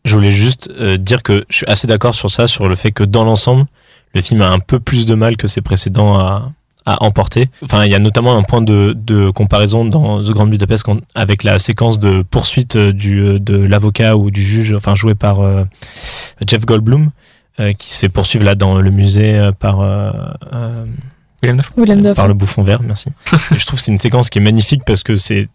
[0.04, 2.92] Je voulais juste euh, dire que je suis assez d'accord sur ça, sur le fait
[2.92, 3.66] que dans l'ensemble,
[4.14, 6.52] le film a un peu plus de mal que ses précédents à,
[6.86, 7.50] à emporter.
[7.64, 11.44] Enfin, il y a notamment un point de, de comparaison dans The Grand Budapest avec
[11.44, 15.42] la séquence de poursuite euh, du, euh, de l'avocat ou du juge, enfin joué par
[15.42, 15.64] euh,
[16.48, 17.10] Jeff Goldblum,
[17.60, 20.12] euh, qui se fait poursuivre là dans le musée par euh,
[21.42, 21.86] Willem Dafoe.
[21.86, 22.16] Dafoe.
[22.16, 23.10] par le bouffon vert, merci.
[23.56, 25.48] Je trouve que c'est une séquence qui est magnifique parce que c'est,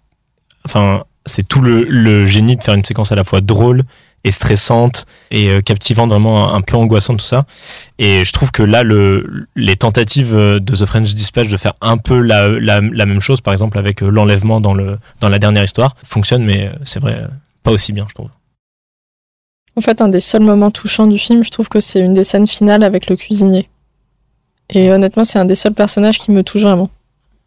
[0.65, 3.85] enfin, c'est tout le, le génie de faire une séquence à la fois drôle
[4.25, 7.45] et stressante et euh, captivante, vraiment un, peu angoissante tout ça.
[7.99, 11.75] Et je trouve que là, le, les tentatives euh, de The French Dispatch de faire
[11.81, 15.29] un peu la, la, la même chose, par exemple avec euh, l'enlèvement dans, le, dans
[15.29, 17.27] la dernière histoire, fonctionnent, mais c'est vrai,
[17.63, 18.29] pas aussi bien, je trouve.
[19.77, 22.25] En fait, un des seuls moments touchants du film, je trouve que c'est une des
[22.25, 23.69] scènes finales avec le cuisinier.
[24.69, 26.91] Et honnêtement, c'est un des seuls personnages qui me touche vraiment.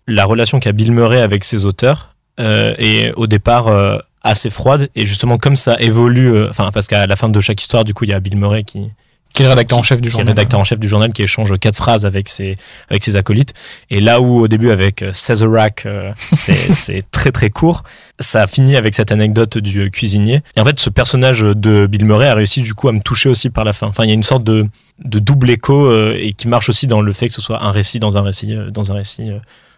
[0.08, 4.90] la relation qu'a Bill Murray avec ses auteurs euh, est au départ euh, assez froide.
[4.96, 7.94] Et justement comme ça évolue euh, enfin parce qu'à la fin de chaque histoire du
[7.94, 8.90] coup il y a Bill Murray qui
[9.34, 10.30] Qui est le rédacteur en chef du qui est journal.
[10.30, 12.58] rédacteur en chef du journal qui échange quatre phrases avec ses
[12.90, 13.54] avec ses acolytes.
[13.90, 17.84] Et là où au début avec euh, Sazerac euh, c'est c'est très très court
[18.20, 20.42] ça finit avec cette anecdote du euh, cuisinier.
[20.56, 23.30] Et en fait ce personnage de Bill Murray a réussi du coup à me toucher
[23.30, 23.88] aussi par la fin.
[23.88, 24.66] Enfin il y a une sorte de
[25.04, 27.72] de double écho euh, et qui marche aussi dans le fait que ce soit un
[27.72, 29.32] récit dans un récit euh, dans un récit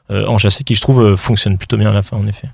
[0.10, 2.48] enchâssé qui je trouve euh, fonctionne plutôt bien à la fin en effet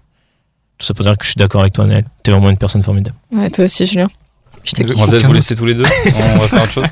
[0.82, 2.82] tout ça pour dire que je suis d'accord avec toi Naël t'es vraiment une personne
[2.82, 4.08] formidable Ouais, toi aussi, Julien.
[4.63, 4.94] Je Euh.
[4.98, 5.84] On va peut-être vous laisser tous les deux.
[6.34, 6.86] on va faire autre chose.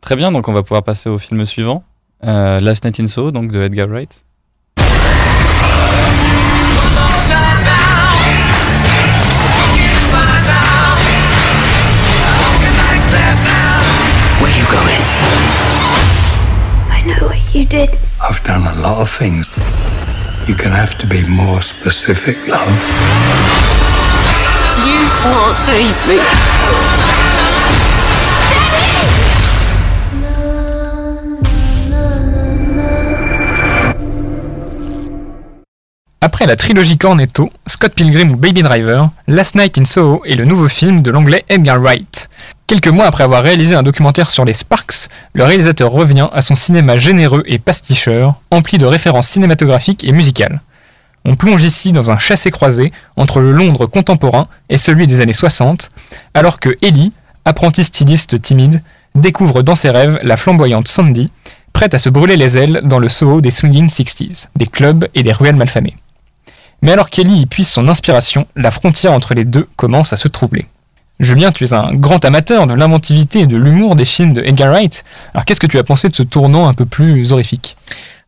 [0.00, 1.84] Très bien, donc on va pouvoir passer au film suivant.
[2.24, 4.24] Euh, Last Night in Soho, donc de Edgar Wright.
[14.40, 15.02] Where you going?
[16.90, 17.90] I know what you did.
[18.20, 19.48] I've done a lot of things.
[20.48, 22.66] You're have to be more specific, love.
[24.82, 26.18] You can't save me.
[36.22, 40.46] Après la trilogie Cornetto, Scott Pilgrim ou Baby Driver, Last Night in Soho est le
[40.46, 42.30] nouveau film de l'anglais Edgar Wright.
[42.68, 46.54] Quelques mois après avoir réalisé un documentaire sur les Sparks, le réalisateur revient à son
[46.54, 50.60] cinéma généreux et pasticheur, empli de références cinématographiques et musicales.
[51.24, 55.90] On plonge ici dans un chassé-croisé entre le Londres contemporain et celui des années 60,
[56.34, 57.14] alors que Ellie,
[57.46, 58.82] apprentie styliste timide,
[59.14, 61.30] découvre dans ses rêves la flamboyante Sandy,
[61.72, 65.22] prête à se brûler les ailes dans le Soho des Swinging Sixties, des clubs et
[65.22, 65.96] des ruelles malfamées.
[66.82, 70.28] Mais alors qu'Ellie y puise son inspiration, la frontière entre les deux commence à se
[70.28, 70.66] troubler.
[71.20, 74.68] Julien, tu es un grand amateur de l'inventivité et de l'humour des films de Edgar
[74.70, 75.04] Wright.
[75.34, 77.76] Alors qu'est-ce que tu as pensé de ce tournant un peu plus horrifique?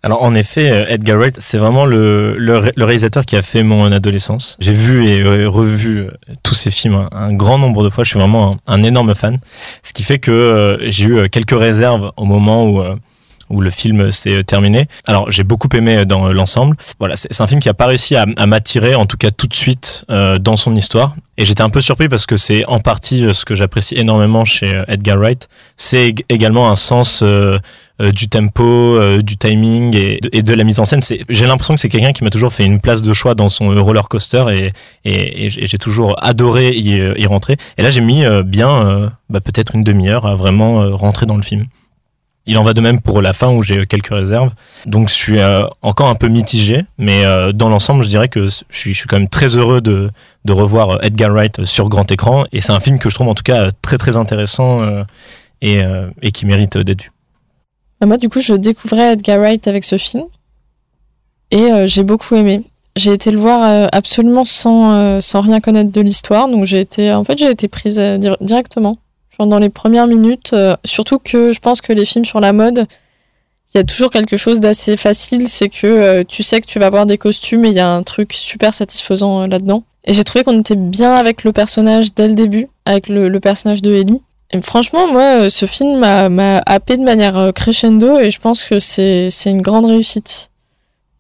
[0.03, 3.43] Alors en effet, euh, Edgar Wright, c'est vraiment le, le, ré- le réalisateur qui a
[3.43, 4.57] fait mon adolescence.
[4.59, 6.11] J'ai vu et revu euh,
[6.43, 8.03] tous ses films un, grand nombre de fois.
[8.03, 9.39] Je suis vraiment un, énorme fan.
[9.83, 12.83] Ce qui fait que euh, j'ai eu quelques réserves au moment où,
[13.51, 14.87] où le film s'est terminé.
[15.07, 16.77] Alors j'ai beaucoup aimé dans l'ensemble.
[16.99, 19.55] Voilà, c'est un film qui a pas réussi à, m'attirer, en tout cas tout de
[19.55, 21.15] suite euh, dans son histoire.
[21.37, 24.45] Et j'étais un peu surpris parce que c'est en partie euh, ce que j'apprécie énormément
[24.45, 25.49] chez euh, Edgar Wright.
[25.77, 27.59] C'est ég- également un sens euh,
[28.01, 31.01] euh, du tempo, euh, du timing et de, la mise en scène.
[31.29, 33.75] J'ai l'impression que c'est quelqu'un qui m'a toujours fait une place de choix dans son
[33.75, 34.73] euh, roller coaster
[35.05, 37.57] et, j'ai toujours adoré y, euh, rentrer.
[37.79, 41.27] Et là, j'ai mis euh, bien euh, bah, peut-être une demi-heure à vraiment euh, rentrer
[41.27, 41.65] dans le film.
[42.47, 44.53] Il en va de même pour la fin où j'ai quelques réserves.
[44.87, 48.47] Donc je suis euh, encore un peu mitigé, mais euh, dans l'ensemble, je dirais que
[48.49, 50.11] je suis, quand même très heureux de,
[50.49, 52.45] revoir euh, Edgar Wright sur grand écran.
[52.53, 54.83] Et c'est un film que je trouve en tout cas très très intéressant
[55.61, 55.83] et,
[56.23, 57.13] et qui mérite d'être vu.
[58.01, 60.25] Bah, Moi, du coup, je découvrais Edgar Wright avec ce film
[61.51, 62.63] et j'ai beaucoup aimé.
[62.97, 67.23] J'ai été le voir absolument sans, sans rien connaître de l'histoire, donc j'ai été, en
[67.23, 68.99] fait, j'ai été prise dir- directement.
[69.41, 72.53] Genre dans les premières minutes, euh, surtout que je pense que les films sur la
[72.53, 72.85] mode,
[73.73, 76.79] il y a toujours quelque chose d'assez facile, c'est que euh, tu sais que tu
[76.79, 79.83] vas voir des costumes et il y a un truc super satisfaisant euh, là-dedans.
[80.05, 83.81] Et j'ai trouvé qu'on était bien avec le personnage dès le début, avec le, personnage
[83.81, 84.21] de Ellie.
[84.51, 89.31] Et franchement, moi, ce film m'a- happé de manière crescendo et je pense que c'est
[89.47, 90.51] une grande réussite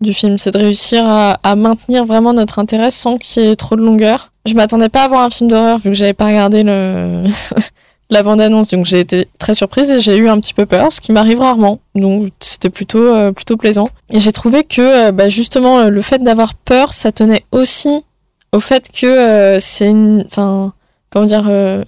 [0.02, 0.36] du film.
[0.36, 3.82] C'est de réussir à, à maintenir vraiment notre intérêt sans qu'il y ait trop de
[3.82, 4.30] longueur.
[4.44, 7.24] Je m'attendais pas à voir un film d'horreur vu que j'avais pas regardé le
[8.10, 11.00] la bande-annonce, donc j'ai été très surprise et j'ai eu un petit peu peur, ce
[11.00, 11.78] qui m'arrive rarement.
[11.94, 13.88] Donc c'était plutôt euh, plutôt plaisant.
[14.10, 18.04] Et j'ai trouvé que euh, bah, justement le fait d'avoir peur, ça tenait aussi
[18.52, 20.72] au fait que euh, c'est une, enfin
[21.10, 21.46] comment dire.
[21.48, 21.84] euh,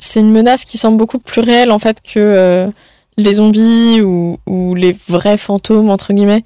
[0.00, 2.68] c'est une menace qui semble beaucoup plus réelle en fait que euh,
[3.16, 6.44] les zombies ou, ou les vrais fantômes entre guillemets.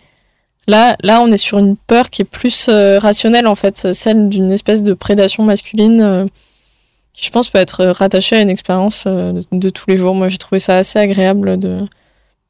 [0.68, 4.28] Là, là, on est sur une peur qui est plus euh, rationnelle en fait, celle
[4.30, 6.24] d'une espèce de prédation masculine euh,
[7.12, 10.14] qui, je pense, peut être rattachée à une expérience euh, de, de tous les jours.
[10.14, 11.86] Moi, j'ai trouvé ça assez agréable de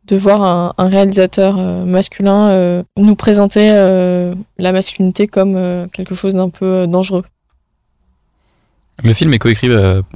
[0.07, 5.87] de voir un, un réalisateur euh, masculin euh, nous présenter euh, la masculinité comme euh,
[5.93, 7.25] quelque chose d'un peu dangereux.
[9.03, 9.71] Le film est coécrit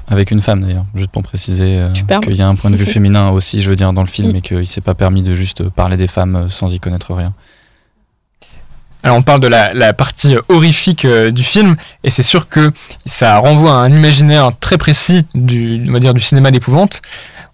[0.06, 1.80] avec une femme d'ailleurs, juste pour préciser
[2.22, 4.36] qu'il y a un point de vue féminin aussi, je veux dire, dans le film
[4.36, 7.32] et qu'il s'est pas permis de juste parler des femmes sans y connaître rien.
[9.12, 12.72] On parle de la, partie horrifique euh, du film et c'est sûr que
[13.06, 17.02] ça renvoie à un imaginaire très précis du, dire, du cinéma d'épouvante.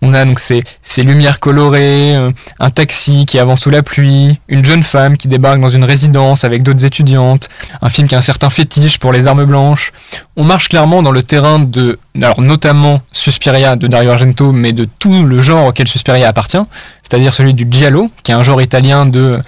[0.04, 4.40] On a donc ces, ces lumières colorées, euh, un taxi qui avance sous la pluie,
[4.48, 7.48] une jeune femme qui débarque dans une résidence avec d'autres étudiantes,
[7.80, 9.92] un film qui a un certain fétiche pour les armes blanches.
[10.36, 14.88] On marche clairement dans le terrain de, alors notamment Suspiria de Dario Argento, mais de
[14.98, 16.58] tout le genre auquel Suspiria appartient,
[17.02, 19.38] c'est-à-dire celui du giallo, qui est un genre italien de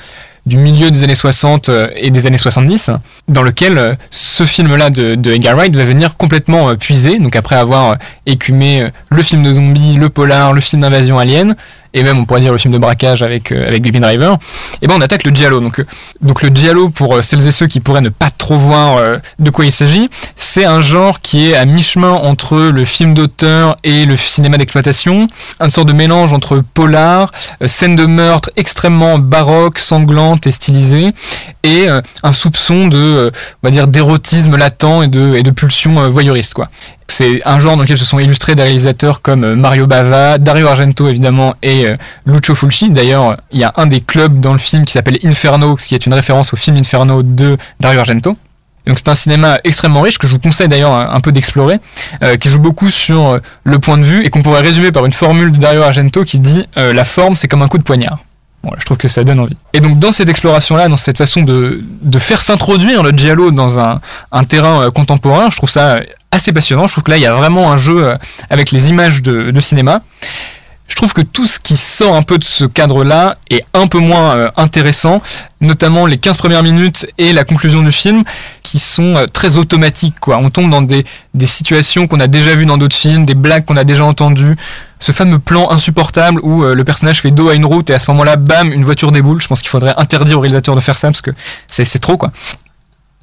[0.47, 2.91] du milieu des années 60 euh, et des années 70,
[3.29, 7.19] dans lequel euh, ce film-là de, de Edgar Wright va venir complètement euh, puiser.
[7.19, 11.57] Donc après avoir écumé le film de zombie, le polar, le film d'invasion alien,
[11.95, 14.37] et même on pourrait dire le film de braquage avec euh, avec Baby Driver,
[14.83, 15.61] et ben on attaque le giallo.
[15.61, 15.87] Donc euh,
[16.21, 19.19] donc le giallo pour euh, celles et ceux qui pourraient ne pas trop voir euh,
[19.39, 23.77] de quoi il s'agit, c'est un genre qui est à mi-chemin entre le film d'auteur
[23.85, 25.29] et le cinéma d'exploitation,
[25.61, 27.31] une sorte de mélange entre polar,
[27.63, 31.11] euh, scène de meurtre extrêmement baroque, sanglante et stylisée,
[31.63, 31.89] et
[32.23, 36.69] un soupçon de, on va dire, d'érotisme latent et de, et de pulsion voyeuriste, quoi.
[37.09, 40.67] C'est un genre dans lequel se sont illustrés des réalisateurs comme euh, Mario Bava, Dario
[40.67, 42.91] Argento évidemment et euh, Lucio Fulci.
[42.91, 45.95] D'ailleurs, il y a un des clubs dans le film qui s'appelle Inferno, ce qui
[45.95, 48.37] est une référence au film Inferno de Dario Argento.
[48.87, 51.79] Donc c'est un cinéma extrêmement riche que je vous conseille d'ailleurs un, peu d'explorer,
[52.23, 55.13] euh, qui joue beaucoup sur le point de vue et qu'on pourrait résumer par une
[55.13, 58.19] formule de Dario Argento qui dit la forme c'est comme un coup de poignard.
[58.63, 59.57] Voilà, je trouve que ça donne envie.
[59.73, 61.83] Et donc dans cette exploration-là, dans cette façon de,
[62.19, 64.01] faire s'introduire le giallo dans un,
[64.47, 66.01] terrain contemporain, je trouve ça
[66.35, 66.87] assez passionnant.
[66.87, 68.17] Je trouve que là, il y a vraiment un jeu euh,
[68.51, 70.03] avec les images de, cinéma.
[70.89, 73.99] Je trouve que tout ce qui sort un peu de ce cadre-là est un peu
[73.99, 75.23] moins euh, intéressant,
[75.61, 78.25] notamment les 15 premières minutes et la conclusion du film,
[78.63, 80.19] qui sont euh, très automatiques.
[80.21, 80.39] Quoi.
[80.39, 83.65] On tombe dans des, des situations qu'on a déjà vues dans d'autres films, des blagues
[83.65, 84.57] qu'on a déjà entendues.
[84.99, 88.11] Ce fameux plan insupportable où le personnage fait dos à une route et à ce
[88.13, 89.43] moment-là, bam, une voiture déboule.
[89.43, 91.31] Je pense qu'il faudrait interdire au réalisateur de faire ça parce que
[91.69, 92.31] c'est trop, quoi.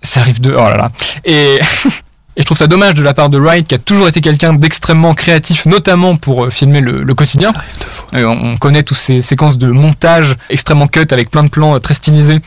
[0.03, 0.51] Ça arrive de...
[0.51, 0.91] Oh là là.
[1.25, 1.59] Et...
[2.37, 4.53] Et je trouve ça dommage de la part de Wright, qui a toujours été quelqu'un
[4.53, 7.51] d'extrêmement créatif, notamment pour euh, filmer le, le quotidien.
[8.13, 11.93] On connaît toutes ces séquences de montage extrêmement cut avec plein de plans euh, très
[11.93, 12.39] stylisés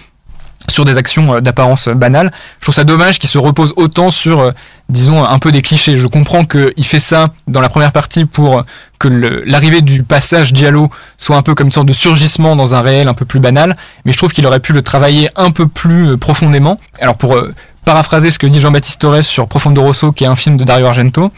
[0.70, 2.32] sur des actions euh, d'apparence banale.
[2.60, 4.52] Je trouve ça dommage qu'il se repose autant sur,
[4.88, 5.96] disons, un peu des clichés.
[5.96, 8.62] Je comprends qu'il fait ça dans la première partie pour
[8.98, 12.80] que l'arrivée du passage Diallo soit un peu comme une sorte de surgissement dans un
[12.80, 15.66] réel un peu plus banal, mais je trouve qu'il aurait pu le travailler un peu
[15.68, 16.80] plus profondément.
[17.00, 17.36] Alors pour,
[17.84, 20.86] paraphraser ce que dit Jean-Baptiste Torres sur Profondo Rosso, qui est un film de Dario
[20.86, 21.30] Argento.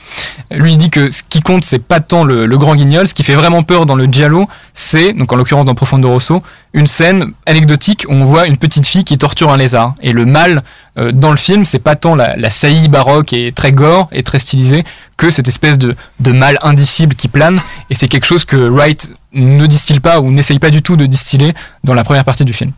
[0.50, 3.24] Lui il dit que ce qui compte, c'est pas tant le, grand guignol, ce qui
[3.24, 7.32] fait vraiment peur dans le giallo, c'est, donc en l'occurrence dans Profondo Rosso, une scène
[7.46, 9.94] anecdotique où on voit une petite fille qui torture un lézard.
[10.02, 10.62] Et le mal
[10.98, 14.22] euh, dans le film, c'est pas tant la, la saillie baroque et très gore et
[14.22, 14.84] très stylisée
[15.16, 17.60] que cette espèce de, de mal indicible qui plane.
[17.90, 21.06] Et c'est quelque chose que Wright ne distille pas ou n'essaye pas du tout de
[21.06, 21.54] distiller
[21.84, 22.72] dans la première partie du film.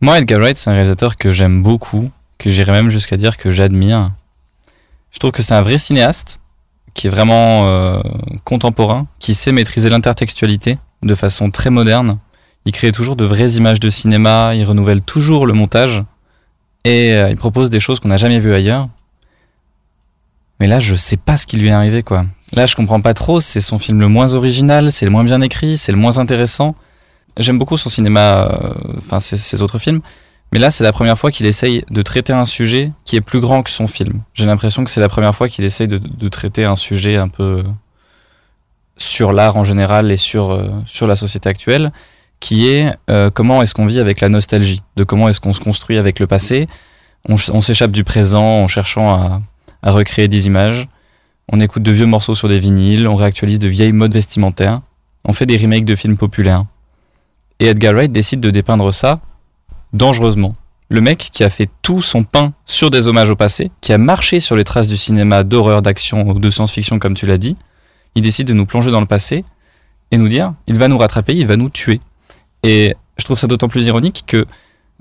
[0.00, 2.08] Moi, Edgar Wright, c'est un réalisateur que j'aime beaucoup,
[2.38, 4.12] que j'irais même jusqu'à dire que j'admire.
[5.10, 6.38] Je trouve que c'est un vrai cinéaste,
[6.94, 8.00] qui est vraiment euh,
[8.44, 12.18] contemporain, qui sait maîtriser l'intertextualité de façon très moderne.
[12.64, 16.04] Il crée toujours de vraies images de cinéma, il renouvelle toujours le montage,
[16.84, 18.88] et euh, il propose des choses qu'on n'a jamais vues ailleurs.
[20.60, 22.24] Mais là, je sais pas ce qui lui est arrivé, quoi.
[22.52, 25.40] Là, je comprends pas trop, c'est son film le moins original, c'est le moins bien
[25.40, 26.76] écrit, c'est le moins intéressant.
[27.38, 30.00] J'aime beaucoup son cinéma, euh, enfin ses, autres films,
[30.52, 33.40] mais là c'est la première fois qu'il essaye de traiter un sujet qui est plus
[33.40, 34.22] grand que son film.
[34.34, 37.62] J'ai l'impression que c'est la première fois qu'il essaye de, traiter un sujet un peu
[38.96, 41.92] sur l'art en général et sur, euh, sur la société actuelle,
[42.40, 45.60] qui est euh, comment est-ce qu'on vit avec la nostalgie, de comment est-ce qu'on se
[45.60, 46.68] construit avec le passé?
[47.28, 49.40] On, on s'échappe du présent en cherchant à,
[49.82, 50.88] à recréer des images.
[51.50, 54.80] On écoute de vieux morceaux sur des vinyles, on réactualise de vieilles modes vestimentaires,
[55.24, 56.64] on fait des remakes de films populaires.
[57.60, 59.20] Et Edgar Wright décide de dépeindre ça
[59.92, 60.54] dangereusement.
[60.90, 63.98] Le mec qui a fait tout son pain sur des hommages au passé, qui a
[63.98, 67.56] marché sur les traces du cinéma d'horreur, d'action ou de science-fiction comme tu l'as dit,
[68.14, 69.44] il décide de nous plonger dans le passé
[70.10, 72.00] et nous dire il va nous rattraper, il va nous tuer.
[72.62, 74.46] Et je trouve ça d'autant plus ironique que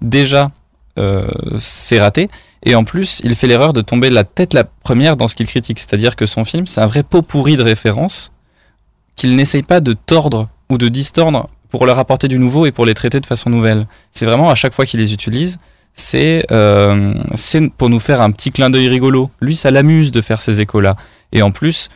[0.01, 0.51] déjà
[0.97, 2.29] euh, c'est raté
[2.63, 5.47] et en plus il fait l'erreur de tomber la tête la première dans ce qu'il
[5.47, 8.31] critique, c'est-à-dire que son film c'est un vrai pot pourri de références
[9.15, 12.85] qu'il n'essaye pas de tordre ou de distordre pour leur apporter du nouveau et pour
[12.85, 13.87] les traiter de façon nouvelle.
[14.11, 15.59] C'est vraiment à chaque fois qu'il les utilise,
[15.93, 17.13] c'est euh,
[17.77, 19.31] pour nous faire un petit clin d'œil rigolo.
[19.41, 20.95] Lui, ça l'amuse de faire ces échos-là.
[21.31, 21.89] Et en plus,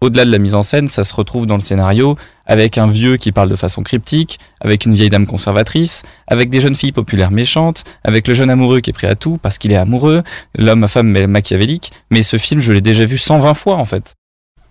[0.00, 3.16] au-delà de la mise en scène, ça se retrouve dans le scénario avec un vieux
[3.16, 7.32] qui parle de façon cryptique, avec une vieille dame conservatrice, avec des jeunes filles populaires
[7.32, 10.22] méchantes, avec le jeune amoureux qui est prêt à tout parce qu'il est amoureux,
[10.56, 11.92] l'homme à femme machiavélique.
[12.10, 14.14] Mais ce film, je l'ai déjà vu 120 fois en fait.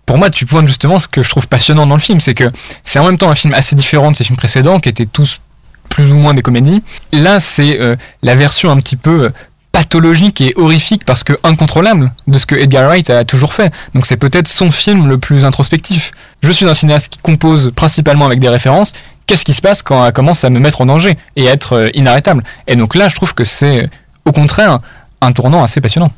[0.08, 2.50] Pour moi, tu pointes justement ce que je trouve passionnant dans le film, c'est que
[2.82, 5.42] c'est en même temps un film assez différent de ses films précédents, qui étaient tous
[5.90, 6.82] plus ou moins des comédies.
[7.12, 9.30] Là, c'est euh, la version un petit peu euh,
[9.70, 13.70] pathologique et horrifique parce que incontrôlable de ce que Edgar Wright a toujours fait.
[13.94, 16.12] Donc c'est peut-être son film le plus introspectif.
[16.42, 18.94] Je suis un cinéaste qui compose principalement avec des références.
[19.26, 21.74] Qu'est-ce qui se passe quand elle commence à me mettre en danger et à être
[21.74, 22.44] euh, inarrêtable?
[22.66, 23.90] Et donc là, je trouve que c'est
[24.24, 24.80] au contraire
[25.20, 26.10] un tournant assez passionnant.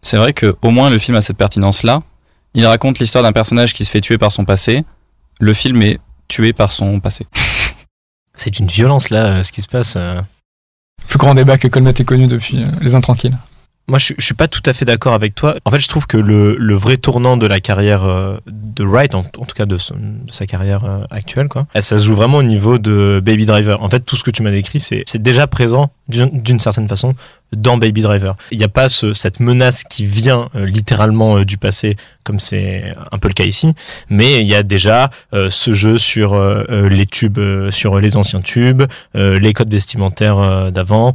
[0.00, 2.00] C'est vrai que au moins le film a cette pertinence-là.
[2.54, 4.84] Il raconte l'histoire d'un personnage qui se fait tuer par son passé.
[5.40, 7.26] Le film est tué par son passé.
[8.34, 9.94] C'est une violence là, euh, ce qui se passe.
[9.96, 10.20] euh.
[11.08, 13.36] Plus grand débat que Colmet est connu depuis euh, Les Intranquilles.
[13.90, 15.56] Moi, je, je suis pas tout à fait d'accord avec toi.
[15.64, 19.16] En fait, je trouve que le, le vrai tournant de la carrière euh, de Wright,
[19.16, 19.76] en, tout cas de,
[20.30, 23.82] sa carrière euh, actuelle, quoi, ça se joue vraiment au niveau de Baby Driver.
[23.82, 27.14] En fait, tout ce que tu m'as décrit, c'est déjà présent d'une certaine façon
[27.52, 28.36] dans Baby Driver.
[28.52, 32.94] Il n'y a pas ce- cette menace qui vient euh, littéralement du passé, comme c'est
[33.10, 33.74] un peu le cas ici,
[34.08, 36.38] mais il y a déjà ce jeu sur
[36.70, 38.82] les tubes, sur les anciens tubes,
[39.14, 41.14] les codes vestimentaires d'avant,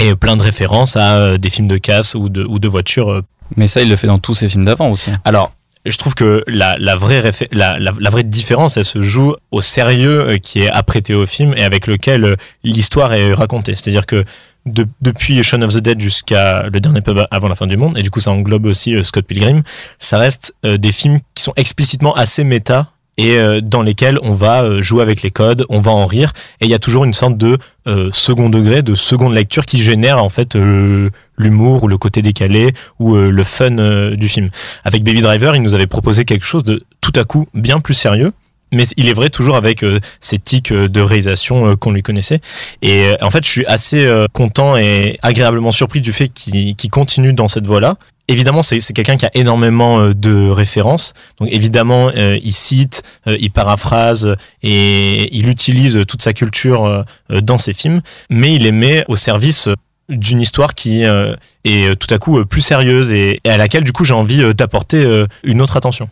[0.00, 3.10] et plein de références à euh, des films de casse ou de, ou de voitures.
[3.10, 3.22] euh.
[3.56, 5.10] Mais ça, il le fait dans tous ses films d'avant aussi.
[5.24, 5.52] Alors,
[5.84, 9.34] je trouve que la, la, vraie réfé- la, la, la vraie différence, elle se joue
[9.50, 13.74] au sérieux euh, qui est apprêté au film et avec lequel l'histoire est racontée.
[13.76, 14.24] C'est-à-dire que
[14.66, 17.98] de- depuis Shaun of the Dead jusqu'à Le Dernier Pub avant la fin du monde,
[17.98, 19.62] et du coup ça englobe aussi Scott Pilgrim,
[19.98, 24.62] ça reste des films qui sont explicitement assez méta et euh, dans lesquels on va
[24.62, 27.14] euh, jouer avec les codes, on va en rire, et il y a toujours une
[27.14, 31.88] sorte de euh, second degré, de seconde lecture qui génère en fait euh, l'humour ou
[31.88, 34.48] le côté décalé ou euh, le fun euh, du film.
[34.84, 37.94] Avec Baby Driver, il nous avait proposé quelque chose de tout à coup bien plus
[37.94, 38.32] sérieux.
[38.72, 42.40] Mais il est vrai toujours avec euh, ces tics de réalisation qu'on lui connaissait.
[42.82, 47.46] Et en fait, je suis assez content et agréablement surpris du fait qu'il continue dans
[47.46, 47.96] cette voie-là.
[48.26, 51.12] Évidemment, c'est quelqu'un qui a énormément euh, de références.
[51.38, 57.58] Donc évidemment, euh, il cite, euh, il paraphrase et il utilise toute sa culture dans
[57.58, 58.00] ses films.
[58.30, 59.68] Mais il les met au service
[60.08, 64.14] d'une histoire qui est tout à coup plus sérieuse et, à laquelle du coup j'ai
[64.14, 66.08] envie d'apporter une autre attention.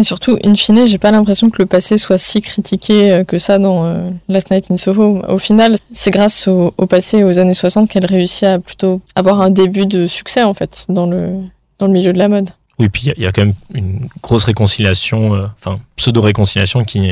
[0.00, 3.38] Mais surtout, in fine, j'ai pas l'impression que le passé soit si critiqué euh, que
[3.38, 5.20] ça dans euh, Last Night in Soho.
[5.28, 9.02] Au final, c'est grâce au, au passé et aux années 60 qu'elle réussit à plutôt
[9.14, 11.32] avoir un début de succès, en fait, dans le,
[11.78, 12.48] dans le milieu de la mode.
[12.78, 15.78] Oui, puis il y a- il y, a quand même une grosse réconciliation, euh, enfin
[15.96, 17.10] pseudo-réconciliation qui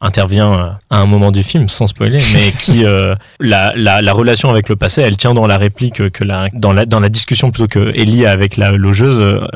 [0.00, 4.50] intervient à un moment du film, sans spoiler, mais qui euh, la, la, la relation
[4.50, 7.52] avec le passé, elle tient dans la réplique que la dans la dans la discussion
[7.52, 9.20] plutôt que Ellie avec la logeuse.
[9.20, 9.46] euh,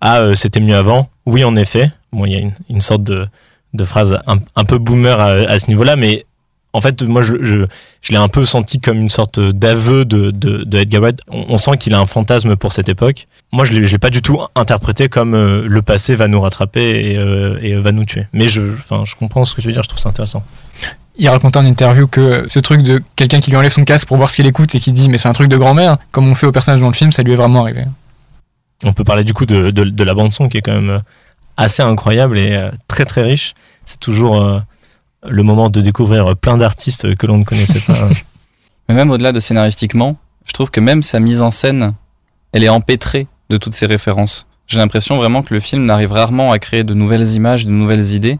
[0.00, 1.08] ah, euh, c'était mieux avant.
[1.26, 1.90] Oui, en effet.
[2.12, 3.26] Bon, il y a une, une sorte de
[3.74, 6.24] de phrase un, un peu boomer à, à ce niveau-là, mais
[6.72, 7.66] en fait, moi, je, je,
[8.02, 11.20] je l'ai un peu senti comme une sorte d'aveu de, de, de Edgar Wright.
[11.30, 13.26] On, on sent qu'il a un fantasme pour cette époque.
[13.52, 17.12] Moi, je ne l'ai pas du tout interprété comme euh, le passé va nous rattraper
[17.12, 18.26] et, euh, et va nous tuer.
[18.32, 18.62] Mais je,
[19.04, 20.44] je comprends ce que tu veux dire, je trouve ça intéressant.
[21.16, 24.18] Il racontait en interview que ce truc de quelqu'un qui lui enlève son casque pour
[24.18, 26.34] voir ce qu'il écoute et qui dit mais c'est un truc de grand-mère, comme on
[26.34, 27.84] fait au personnage dans le film, ça lui est vraiment arrivé.
[28.84, 30.98] On peut parler du coup de, de, de la bande-son qui est quand même euh,
[31.58, 33.54] assez incroyable et euh, très très riche.
[33.84, 34.60] C'est toujours euh,
[35.28, 38.08] le moment de découvrir plein d'artistes que l'on ne connaissait pas.
[38.88, 41.92] Mais même au-delà de scénaristiquement, je trouve que même sa mise en scène,
[42.52, 44.46] elle est empêtrée de toutes ces références.
[44.66, 48.12] J'ai l'impression vraiment que le film n'arrive rarement à créer de nouvelles images, de nouvelles
[48.12, 48.38] idées,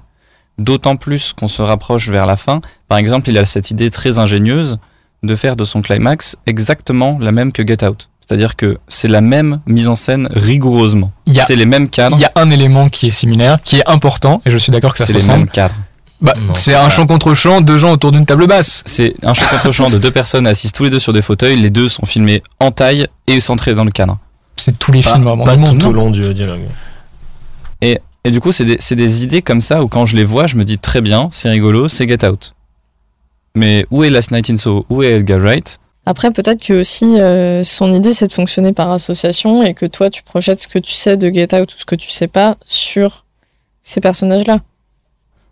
[0.59, 2.61] d'autant plus qu'on se rapproche vers la fin.
[2.87, 4.79] Par exemple, il a cette idée très ingénieuse
[5.23, 8.09] de faire de son climax exactement la même que Get Out.
[8.29, 11.13] C'est-à-dire que c'est la même mise en scène rigoureusement.
[11.27, 13.59] Il y a- C'est les mêmes cadres, Il y a un élément qui est similaire,
[13.65, 15.39] qui est important, et je suis d'accord que ça se c'est les ressemble.
[15.45, 15.75] mêmes cadres.
[16.21, 18.83] Bah, c'est un chant contre chant, deux gens autour d'une table basse.
[18.85, 21.57] C'est un chant contre chant de deux personnes assises tous les deux sur des fauteuils.
[21.57, 24.19] Les deux sont filmés en taille et centrés dans le cadre.
[24.57, 26.67] C'est tous les pas films vraiment pas tout au long du dialogue.
[27.81, 27.99] Et
[28.31, 30.57] du coup, c'est des, c'est des idées comme ça où quand je les vois, je
[30.57, 32.53] me dis très bien, c'est rigolo, c'est Get Out.
[33.55, 34.85] Mais où est Last Night in Soho?
[34.91, 35.79] Où est Edgar Wright?
[36.11, 40.09] Après, peut-être que aussi euh, son idée c'est de fonctionner par association et que toi
[40.09, 43.27] tu projettes ce que tu sais de Out ou ce que tu sais pas sur
[43.83, 44.61] ces personnages-là.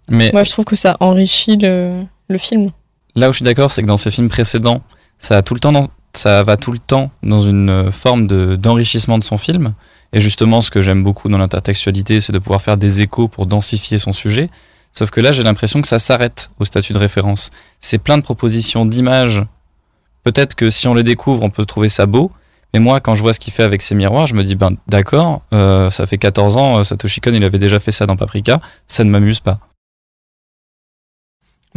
[0.09, 2.71] Mais Moi, je trouve que ça enrichit le, le film.
[3.17, 4.81] là où je suis d'accord, c'est que dans ces films précédents,
[5.19, 8.57] ça, a tout le temps dans- ça va tout le temps dans une forme de-
[8.57, 9.75] d'enrichissement de son film.
[10.15, 13.45] Et justement, ce que j'aime beaucoup dans l'intertextualité, c'est de pouvoir faire des échos pour
[13.45, 14.49] densifier son sujet.
[14.93, 17.51] Sauf que là, j'ai l'impression que ça s'arrête au statut de référence.
[17.81, 19.43] C'est plein de propositions d'images.
[20.27, 22.33] Peut-être que si on les découvre, on peut trouver ça beau.
[22.75, 24.73] Mais moi, quand je vois ce qu'il fait avec ses miroirs, je me dis, ben
[24.89, 28.17] d'accord, euh, ça fait 14 ans, euh, Satoshi Kon, il avait déjà fait ça dans
[28.17, 29.61] Paprika, ça ne m'amuse pas.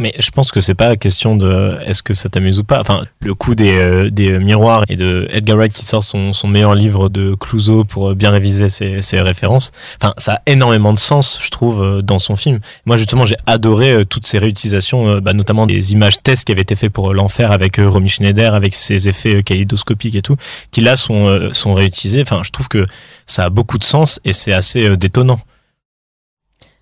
[0.00, 2.80] Mais je pense que c'est pas question de est-ce que ça t'amuse ou pas?
[2.80, 6.48] Enfin, le coup des, euh, des miroirs et de Edgar Wright qui sort son, son
[6.48, 9.72] meilleur livre de Clouseau pour euh, bien réviser ses, ses références.
[10.00, 12.60] Enfin, ça a énormément de sens, je trouve, euh, dans son film.
[12.86, 16.52] Moi, justement, j'ai adoré euh, toutes ces réutilisations, euh, bah, notamment des images tests qui
[16.52, 20.14] avaient été faits pour euh, l'enfer avec euh, Romy Schneider, avec ses effets euh, kaléidoscopiques
[20.14, 20.36] et tout,
[20.70, 22.22] qui là sont, euh, sont réutilisés.
[22.22, 22.86] Enfin, je trouve que
[23.26, 25.38] ça a beaucoup de sens et c'est assez euh, détonnant.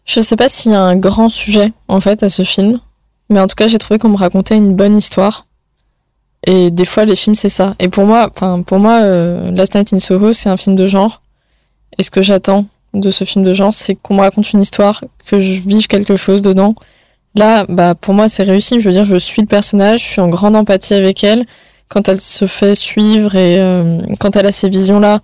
[0.07, 2.81] Je sais pas s'il y a un grand sujet en fait à ce film,
[3.31, 5.47] mais en tout cas j'ai trouvé qu'on me racontait une bonne histoire.
[6.47, 7.75] Et des fois les films c'est ça.
[7.79, 10.87] Et pour moi, enfin pour moi, euh, Last Night in Soho c'est un film de
[10.87, 11.23] genre.
[11.99, 15.05] Et ce que j'attends de ce film de genre, c'est qu'on me raconte une histoire,
[15.27, 16.75] que je vive quelque chose dedans.
[17.35, 18.81] Là, bah pour moi c'est réussi.
[18.81, 21.45] Je veux dire, je suis le personnage, je suis en grande empathie avec elle.
[21.89, 25.21] Quand elle se fait suivre et euh, quand elle a ces visions là,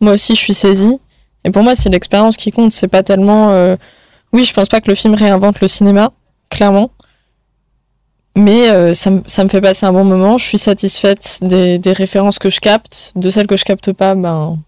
[0.00, 0.98] moi aussi je suis saisie.
[1.44, 2.72] Et pour moi c'est l'expérience qui compte.
[2.72, 3.76] C'est pas tellement euh,
[4.32, 6.12] oui, je pense pas que le film réinvente le cinéma,
[6.50, 6.90] clairement.
[8.36, 10.36] Mais euh, ça, ça me fait passer un bon moment.
[10.36, 13.12] Je suis satisfaite des, des références que je capte.
[13.16, 14.58] De celles que je capte pas, ben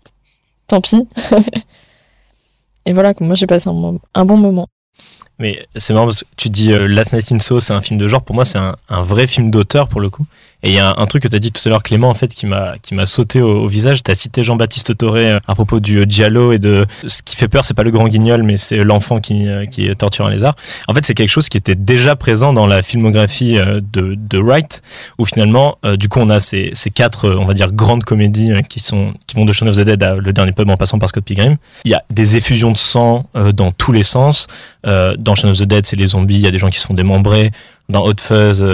[0.66, 1.06] tant pis.
[2.86, 4.66] Et voilà, moi j'ai passé un, un bon moment.
[5.38, 7.98] Mais c'est marrant parce que tu dis euh, Last Night in Soho, c'est un film
[8.00, 8.22] de genre.
[8.22, 10.26] Pour moi, c'est un, un vrai film d'auteur pour le coup.
[10.64, 12.14] Et il y a un, truc que tu as dit tout à l'heure, Clément, en
[12.14, 14.02] fait, qui m'a qui m'a sauté au, au visage.
[14.02, 17.36] Tu as cité Jean-Baptiste Toré euh, à propos du euh, Giallo et de ce qui
[17.36, 20.30] fait peur, c'est pas le grand guignol, mais c'est l'enfant qui, euh, qui torture un
[20.30, 20.56] lézard.
[20.88, 24.82] En fait, c'est quelque chose qui était déjà présent dans la filmographie de, de Wright,
[25.18, 28.80] où finalement, du coup, on a ces, ces quatre, on va dire, grandes comédies qui
[28.80, 31.08] sont qui vont de Shaun of the Dead à Le Dernier Pub en passant par
[31.08, 31.56] Scott Pilgrim.
[31.84, 34.46] Il y a des effusions de sang dans tous les sens.
[34.84, 36.86] Dans Shaun of the Dead, c'est les zombies, il y a des gens qui se
[36.86, 37.50] font démembrer.
[37.88, 38.64] Dans Hot Fuzz,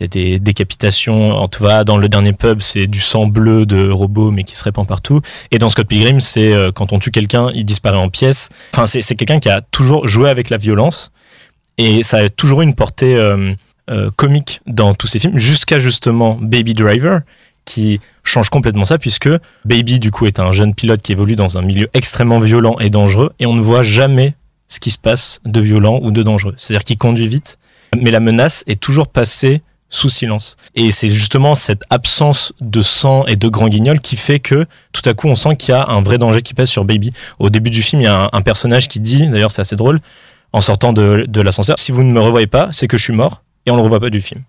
[0.00, 1.32] il y a des décapitations.
[1.32, 4.56] En tout cas, dans le dernier pub, c'est du sang bleu de robots, mais qui
[4.56, 5.20] se répand partout.
[5.50, 8.48] Et dans Scott Pilgrim, c'est euh, quand on tue quelqu'un, il disparaît en pièces.
[8.72, 11.12] Enfin, c'est quelqu'un qui a toujours joué avec la violence.
[11.76, 13.52] Et ça a toujours eu une portée euh,
[13.90, 17.20] euh, comique dans tous ses films, jusqu'à justement Baby Driver,
[17.64, 19.28] qui change complètement ça, puisque
[19.64, 22.88] Baby, du coup, est un jeune pilote qui évolue dans un milieu extrêmement violent et
[22.88, 24.34] dangereux, et on ne voit jamais
[24.68, 26.54] ce qui se passe de violent ou de dangereux.
[26.56, 27.58] C'est-à-dire qu'il conduit vite,
[28.00, 30.56] mais la menace est toujours passée sous silence.
[30.74, 35.02] Et c'est justement cette absence de sang et de grands guignols qui fait que tout
[35.04, 37.12] à coup on sent qu'il y a un vrai danger qui pèse sur Baby.
[37.38, 39.76] Au début du film, il y a un, un personnage qui dit, d'ailleurs c'est assez
[39.76, 40.00] drôle,
[40.52, 43.12] en sortant de, de l'ascenseur, si vous ne me revoyez pas, c'est que je suis
[43.12, 44.42] mort, et on ne le revoit pas du film.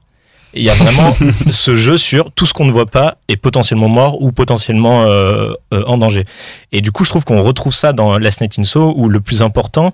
[0.54, 1.16] Et il y a vraiment
[1.50, 5.54] ce jeu sur tout ce qu'on ne voit pas est potentiellement mort ou potentiellement euh,
[5.74, 6.26] euh, en danger.
[6.72, 9.22] Et du coup, je trouve qu'on retrouve ça dans Last Night in Soho, où le
[9.22, 9.94] plus important,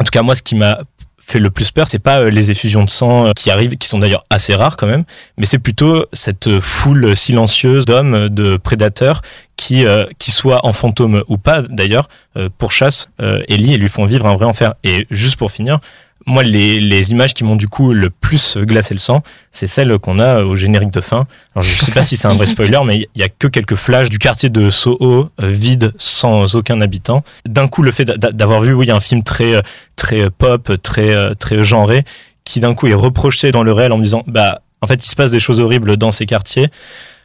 [0.00, 0.80] en tout cas moi, ce qui m'a
[1.26, 3.88] fait le plus peur, c'est pas euh, les effusions de sang euh, qui arrivent, qui
[3.88, 5.04] sont d'ailleurs assez rares quand même,
[5.38, 9.22] mais c'est plutôt cette euh, foule silencieuse d'hommes, de prédateurs
[9.56, 13.88] qui, euh, qui soient en fantôme ou pas d'ailleurs, euh, pourchassent euh, Ellie et lui
[13.88, 14.74] font vivre un vrai enfer.
[14.84, 15.78] Et juste pour finir,
[16.26, 20.18] moi, les, images qui m'ont du coup le plus glacé le sang, c'est celles qu'on
[20.18, 21.26] a au générique de fin.
[21.54, 23.74] Alors, je sais pas si c'est un vrai spoiler, mais il y a que quelques
[23.74, 27.22] flashs du quartier de Soho, euh, vide, sans aucun habitant.
[27.46, 29.62] D'un coup, le fait d'a- d'avoir vu, oui, un film très, euh,
[29.96, 32.04] très pop, très, euh, très genré,
[32.44, 35.08] qui d'un coup est reproché dans le réel en me disant, bah, en fait, il
[35.08, 36.68] se passe des choses horribles dans ces quartiers.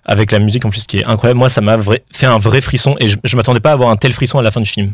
[0.05, 1.77] Avec la musique en plus qui est incroyable, moi ça m'a
[2.11, 4.41] fait un vrai frisson et je, je m'attendais pas à avoir un tel frisson à
[4.41, 4.93] la fin du film.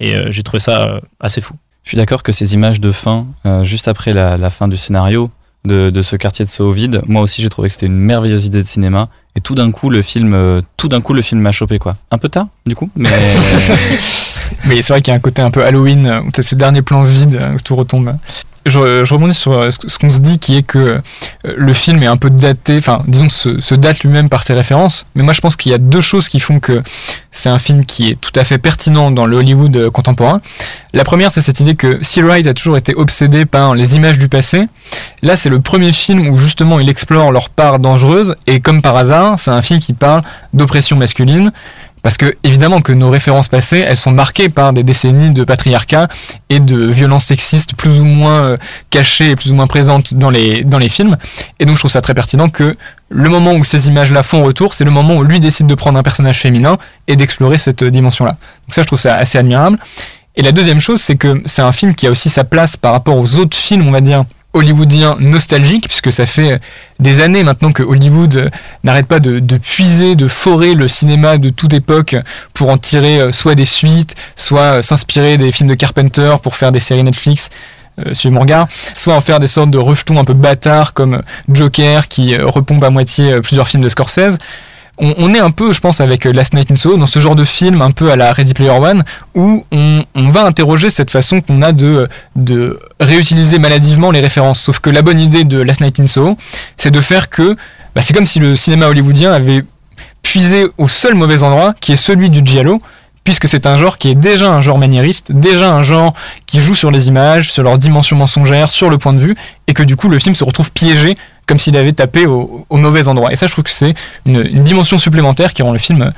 [0.00, 1.54] Et euh, j'ai trouvé ça euh, assez fou.
[1.84, 5.30] Je suis d'accord que ces images de fin, euh, juste après la, fin du scénario
[5.64, 8.62] de, ce quartier de Soho vide, moi aussi j'ai trouvé que c'était une merveilleuse idée
[8.62, 9.08] de cinéma.
[9.36, 11.96] Et tout d'un coup, le film, euh, tout d'un coup, le film m'a chopé quoi.
[12.10, 13.10] Un peu tard, du coup, mais
[14.66, 16.82] Mais c'est vrai qu'il y a un côté un peu Halloween, où t'as ce dernier
[16.82, 18.16] plan vide euh, où tout retombe.
[18.66, 21.00] Je, rebondis sur euh, ce qu'on se dit qui est que euh,
[21.56, 25.06] le film est un peu daté, enfin disons se, se date lui-même par ses références,
[25.14, 26.82] mais moi je pense qu'il y a deux choses qui font que
[27.32, 30.42] c'est un film qui est tout à fait pertinent dans le Hollywood euh, contemporain.
[30.92, 34.18] La première c'est cette idée que Seal Wright a toujours été obsédé par les images
[34.18, 34.66] du passé.
[35.22, 38.94] Là c'est le premier film où justement il explore leur part dangereuse et comme par
[38.96, 40.20] hasard c'est un film qui parle
[40.52, 41.50] d'oppression masculine.
[42.02, 46.08] Parce que évidemment que nos références passées, elles sont marquées par des décennies de patriarcat
[46.48, 48.56] et de violences sexistes plus ou moins euh,
[48.90, 51.16] cachées et plus ou moins présentes dans les, dans les films.
[51.58, 52.76] Et donc je trouve ça très pertinent que
[53.10, 55.98] le moment où ces images-là font retour, c'est le moment où lui décide de prendre
[55.98, 58.32] un personnage féminin et d'explorer cette euh, dimension-là.
[58.32, 59.78] Donc ça, je trouve ça assez admirable.
[60.36, 62.92] Et la deuxième chose, c'est que c'est un film qui a aussi sa place par
[62.92, 66.58] rapport aux autres films, on va dire, hollywoodiens nostalgiques, puisque ça fait euh,
[66.98, 68.50] des années maintenant que Hollywood euh,
[68.84, 72.16] n'arrête pas de, puiser, de forer le cinéma de toute époque
[72.52, 76.72] pour en tirer euh, soit des suites, soit s'inspirer des films de Carpenter pour faire
[76.72, 77.50] des séries Netflix.
[78.12, 82.08] Suivez mon regard, soit en faire des sortes de rejetons un peu bâtards comme Joker
[82.08, 84.38] qui repompe à moitié plusieurs films de Scorsese.
[85.02, 87.34] On, est un peu, je pense, avec euh, Last Night in Soho, dans ce genre
[87.34, 89.02] de film un peu à la Ready Player One,
[89.34, 92.08] où on, va interroger cette façon qu'on a de,
[93.00, 94.60] réutiliser maladivement les références.
[94.60, 96.36] Sauf que la bonne idée de Last Night in Soho,
[96.76, 97.56] c'est de faire que
[97.94, 99.64] bah, c'est comme si le cinéma hollywoodien avait
[100.22, 102.78] puisé au seul mauvais endroit, qui est celui du giallo,
[103.24, 106.14] puisque c'est un genre qui est déjà un genre maniériste, déjà un genre
[106.46, 109.36] qui joue sur les images, sur leur dimension mensongère, sur le point de vue,
[109.66, 111.16] et que du coup le film se retrouve piégé
[111.50, 113.32] comme s'il avait tapé au, au mauvais endroit.
[113.32, 113.92] Et ça, je trouve que c'est
[114.24, 116.12] une, dimension supplémentaire qui rend le film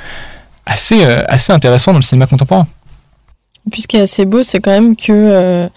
[0.67, 2.67] assez, euh, assez intéressant dans le cinéma contemporain.
[3.89, 5.69] Qui est assez beau, c'est quand même que euh,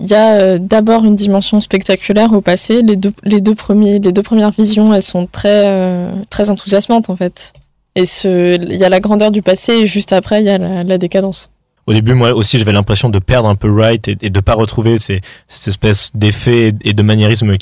[0.00, 2.80] il y a euh, d'abord une dimension spectaculaire au passé.
[2.80, 7.10] Les deux, les deux, premiers, les deux premières visions, elles sont très, euh, très enthousiasmantes
[7.10, 7.52] en fait.
[7.96, 10.96] Et il y a la grandeur du passé et juste après, il y a la
[10.96, 11.50] décadence.
[11.86, 14.54] Au début, moi aussi, j'avais l'impression de perdre un peu Wright et, et de pas
[14.54, 17.56] retrouver ces, cette espèce d'effet et de maniérisme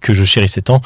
[0.00, 0.80] que je chérissais tant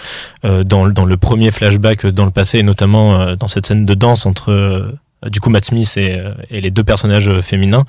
[0.44, 3.94] euh, dans, le- premier flashback dans le passé, et notamment euh, dans cette scène de
[3.94, 4.90] danse entre euh,
[5.28, 6.18] du coup Matt Smith et,
[6.50, 7.84] les deux personnages féminins.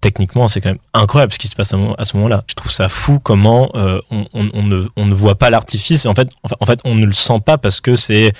[0.00, 2.42] Techniquement, c'est quand même incroyable ce qui se passe à ce moment-là.
[2.48, 6.94] Je trouve ça fou comment on, ne, voit pas l'artifice en fait, en fait- on
[6.94, 8.32] ne le sent pas parce que c'est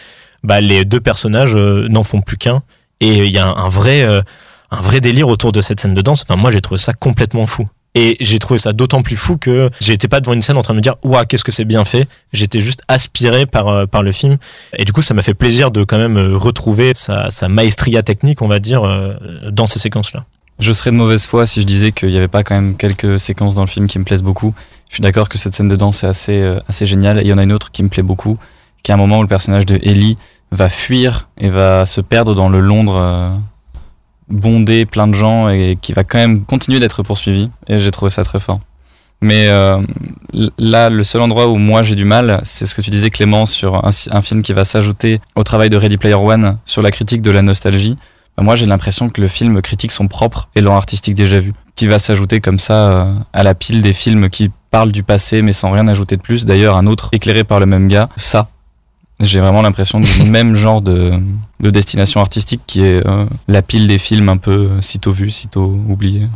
[0.42, 2.62] bah, les deux personnages n'en font plus qu'un
[3.00, 4.06] et il y a un, vrai
[4.70, 6.22] un vrai délire autour de cette scène de danse.
[6.22, 7.68] Enfin, moi, j'ai trouvé ça complètement fou.
[7.94, 10.74] Et j'ai trouvé ça d'autant plus fou que j'étais pas devant une scène en train
[10.74, 12.06] de me dire Ouah, qu'est-ce que c'est bien fait.
[12.32, 14.36] J'étais juste aspiré par, euh, par le film.
[14.76, 18.04] Et du coup, ça m'a fait plaisir de quand même euh, retrouver sa, sa maestria
[18.04, 19.14] technique, on va dire, euh,
[19.50, 20.24] dans ces séquences-là.
[20.60, 23.18] je serais de mauvaise foi si je disais qu'il n'y avait pas quand même quelques
[23.18, 24.54] séquences dans le film qui me plaisent beaucoup.
[24.88, 27.18] Je suis d'accord que cette scène de danse est assez, assez géniale.
[27.18, 28.38] Et il y en a une autre qui me plaît beaucoup,
[28.84, 30.16] qui est un moment où le personnage de Ellie
[30.52, 33.40] va fuir et va se perdre dans le Londres
[34.30, 37.50] bondé, plein de gens, et qui va quand même continuer d'être poursuivi.
[37.68, 38.60] Et j'ai trouvé ça très fort.
[39.22, 39.78] Mais euh,
[40.58, 43.44] là, le seul endroit où moi j'ai du mal, c'est ce que tu disais Clément
[43.44, 46.90] sur un, un film qui va s'ajouter au travail de Ready Player One sur la
[46.90, 47.98] critique de la nostalgie.
[48.36, 51.86] Bah, moi j'ai l'impression que le film critique son propre élan artistique déjà vu, qui
[51.86, 55.52] va s'ajouter comme ça euh, à la pile des films qui parlent du passé mais
[55.52, 56.46] sans rien ajouter de plus.
[56.46, 58.48] D'ailleurs, un autre éclairé par le même gars, ça.
[59.20, 61.12] J'ai vraiment l'impression du même genre de,
[61.60, 65.30] de destination artistique qui est euh, la pile des films un peu euh, sitôt vus,
[65.30, 66.26] sitôt oubliés.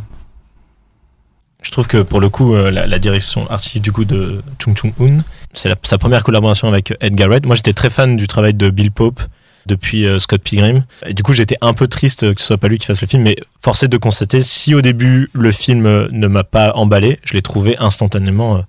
[1.65, 4.77] Je trouve que pour le coup, euh, la, la direction artistique du coup de Chung
[4.77, 5.17] Chung Un,
[5.53, 7.45] c'est sa première collaboration avec Edgar Wright.
[7.45, 9.19] Moi, j'étais très fan du travail de Bill Pope
[9.65, 10.83] depuis euh, Scott Pilgrim.
[11.07, 13.07] Et du coup, j'étais un peu triste que ce soit pas lui qui fasse le
[13.07, 17.33] film, mais forcé de constater, si au début le film ne m'a pas emballé, je
[17.33, 18.61] l'ai trouvé instantanément euh,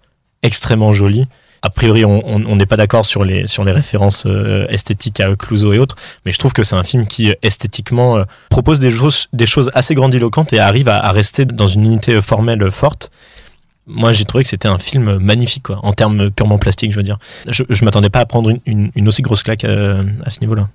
[0.43, 1.27] extrêmement joli.
[1.67, 5.97] A priori, on n'est pas d'accord sur les, références euh, esthétiques à Clouseau et autres,
[6.25, 9.29] mais je trouve que c'est un film qui, euh, esthétiquement, euh, propose des choses,
[9.75, 13.11] assez grandiloquentes et arrive à, rester dans une unité formelle forte.
[13.89, 17.19] moi j'ai trouvé que c'était un film magnifique, en termes purement plastiques, je veux dire.
[17.49, 20.69] Je, je m'attendais pas à prendre une, aussi grosse claque à ce niveau-là.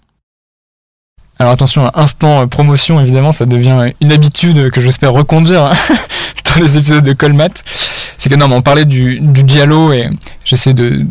[1.40, 5.72] Alors attention, instant promotion, évidemment, ça devient une habitude que j'espère reconduire hein,
[6.54, 7.64] dans les épisodes de Colmat.
[8.22, 10.10] C'est que non, on parlait du, du et
[10.46, 11.04] j'essaie de,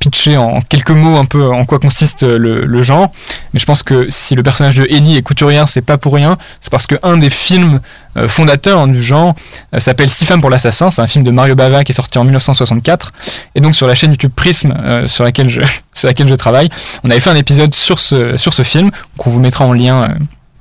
[0.00, 3.12] pitcher en quelques mots un peu en quoi consiste le, genre.
[3.52, 6.38] Mais je pense que si le personnage de Ellie est couturière, c'est pas pour rien.
[6.62, 7.80] C'est parce qu'un des films
[8.16, 9.34] euh, fondateurs du genre
[9.74, 10.88] euh, s'appelle Six femmes pour l'assassin.
[10.88, 13.12] C'est un film de Mario Bava qui est sorti en 1964.
[13.56, 15.60] Et donc sur la chaîne YouTube Prism, euh, sur, laquelle je,
[15.92, 16.70] sur laquelle je travaille,
[17.02, 20.14] on avait fait un épisode sur ce, sur ce film qu'on vous mettra en lien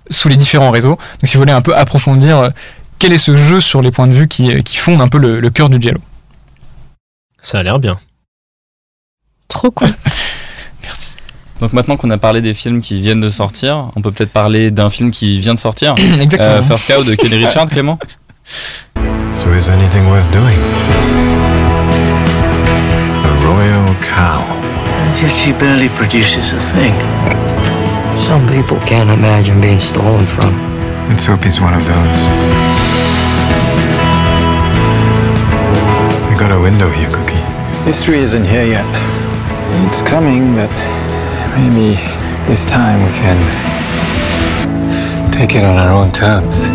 [0.09, 0.97] sous les différents réseaux.
[0.97, 2.51] Donc si vous voulez un peu approfondir
[3.03, 5.17] quel est ce jeu sur les points de vue qui, euh, qui fondent un peu
[5.17, 5.99] le, le cœur du Giallo.
[7.41, 7.99] Ça a l'air bien.
[9.49, 9.89] Trop cool.
[10.83, 11.11] Merci.
[11.59, 14.71] Donc maintenant qu'on a parlé des films qui viennent de sortir, on peut peut-être parler
[14.71, 15.95] d'un film qui vient de sortir.
[16.21, 16.55] Exactement.
[16.55, 17.99] Euh, First Cow de Kelly Richard, Clément
[19.33, 20.57] So is anything worth doing?
[23.25, 24.39] A royal cow.
[24.39, 26.93] And yet she barely produces a thing.
[28.29, 30.53] Some people can't imagine being stolen from.
[31.09, 32.62] Let's hope he's one of those.
[36.47, 37.35] Got a window here, Cookie.
[37.85, 38.85] History isn't here yet.
[39.87, 40.69] It's coming, but
[41.55, 41.95] maybe
[42.47, 43.73] this time we can
[45.33, 46.67] Take it on our own terms.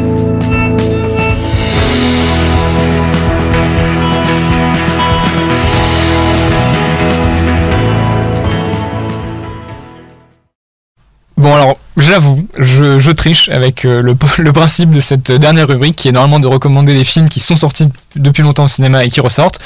[11.36, 14.02] Bon alors, j'avoue, je, triche avec euh,
[14.38, 17.56] le, principe de cette dernière rubrique qui est normalement de recommander des films qui sont
[17.56, 19.60] sortis depuis longtemps au cinéma et qui ressortent.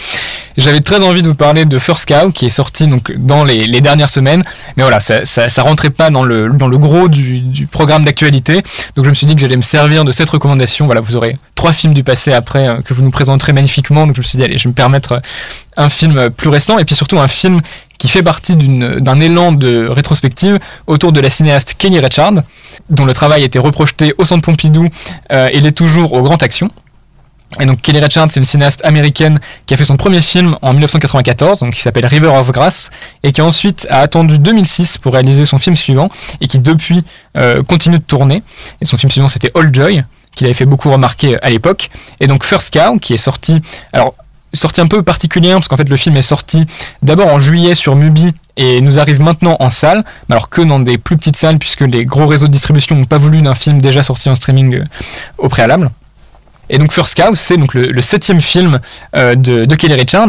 [0.56, 3.80] J'avais très envie de vous parler de First Cow qui est sorti donc dans les,
[3.80, 4.44] dernières semaines,
[4.76, 8.62] mais voilà, ça, ça, rentrait pas dans le, dans le gros du, programme d'actualité,
[8.96, 10.86] donc je me suis dit que j'allais me servir de cette recommandation.
[10.86, 14.16] Voilà, vous aurez trois films du passé après euh, que vous nous présenterez magnifiquement, donc
[14.16, 15.20] je me suis dit allez, je vais me permettre euh,
[15.76, 17.60] un film plus récent et puis surtout un film
[18.02, 20.58] qui fait partie d'un élan de rétrospective
[20.88, 22.00] autour de la cinéaste Kelly
[22.90, 24.88] Dont le travail a été reprojeté au Centre Pompidou
[25.30, 26.70] euh, et l'est toujours au Grand Action.
[27.60, 30.72] Et donc Kelly Richard, c'est une cinéaste américaine qui a fait son premier film en
[30.72, 32.90] 1994, donc qui s'appelle River of Grass,
[33.22, 36.08] et qui ensuite a attendu 2006 pour réaliser son film suivant,
[36.40, 37.04] et qui depuis
[37.36, 38.42] euh, continue de tourner.
[38.80, 40.02] Et son film suivant, c'était All Joy,
[40.34, 41.90] qu'il avait fait beaucoup remarquer à l'époque.
[42.20, 43.60] Et donc First Cow, qui est sorti,
[43.92, 44.14] alors
[44.54, 46.66] sorti un peu particulière, parce qu'en fait le film est sorti
[47.02, 50.98] d'abord en juillet sur Mubi et nous arrive maintenant en salle, alors que dans des
[50.98, 54.02] plus petites salles, puisque les gros réseaux de distribution n'ont pas voulu d'un film déjà
[54.02, 54.84] sorti en streaming euh,
[55.38, 55.90] au préalable.
[56.70, 58.80] Et donc First Cow, c'est donc le, septième film
[59.14, 60.28] euh, de, Kelly Richard,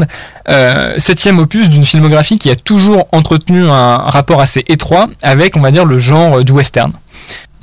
[0.49, 5.61] euh, septième opus d'une filmographie qui a toujours entretenu un rapport assez étroit avec, on
[5.61, 6.91] va dire, le genre du western.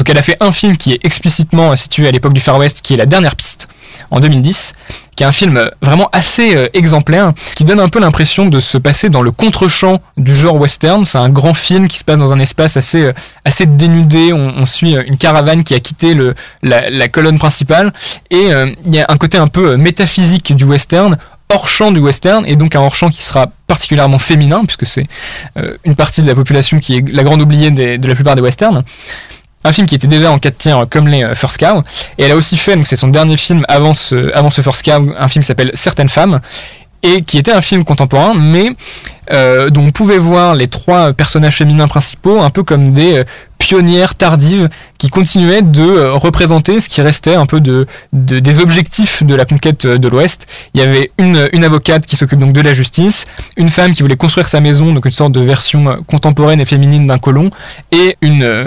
[0.00, 2.56] Donc elle a fait un film qui est explicitement euh, situé à l'époque du Far
[2.56, 3.68] West, qui est La Dernière Piste,
[4.10, 4.72] en 2010,
[5.14, 8.60] qui est un film euh, vraiment assez euh, exemplaire, qui donne un peu l'impression de
[8.60, 11.04] se passer dans le contre-champ du genre western.
[11.04, 13.10] C'est un grand film qui se passe dans un espace assez,
[13.44, 14.32] assez dénudé.
[14.32, 16.16] On, suit une caravane qui a quitté
[16.62, 17.92] la, colonne principale,
[18.30, 18.48] et
[18.86, 21.18] il y a un côté un peu métaphysique du western
[21.50, 25.06] hors champ du western et donc un hors champ qui sera particulièrement féminin puisque c'est
[25.84, 28.84] une partie de la population qui est la grande oubliée de la plupart des westerns
[29.64, 31.82] un film qui était déjà en 4 tiers comme les euh, First Cow
[32.18, 34.84] et elle a aussi fait donc c'est son dernier film avant ce, avant ce First
[34.84, 36.40] Cow un film qui s'appelle Certaines femmes
[37.02, 38.70] et qui était un film contemporain mais
[39.32, 43.24] euh, dont on pouvait voir les trois personnages féminins principaux un peu comme des euh,
[43.58, 49.22] pionnières tardives qui continuaient de représenter ce qui restait un peu de, de- des objectifs
[49.22, 50.46] de la conquête de l'Ouest.
[50.74, 53.26] Il y avait une, une avocate qui s'occupe donc de la justice,
[53.58, 57.06] une femme qui voulait construire sa maison, donc une sorte de version contemporaine et féminine
[57.06, 57.50] d'un colon,
[57.92, 58.66] et une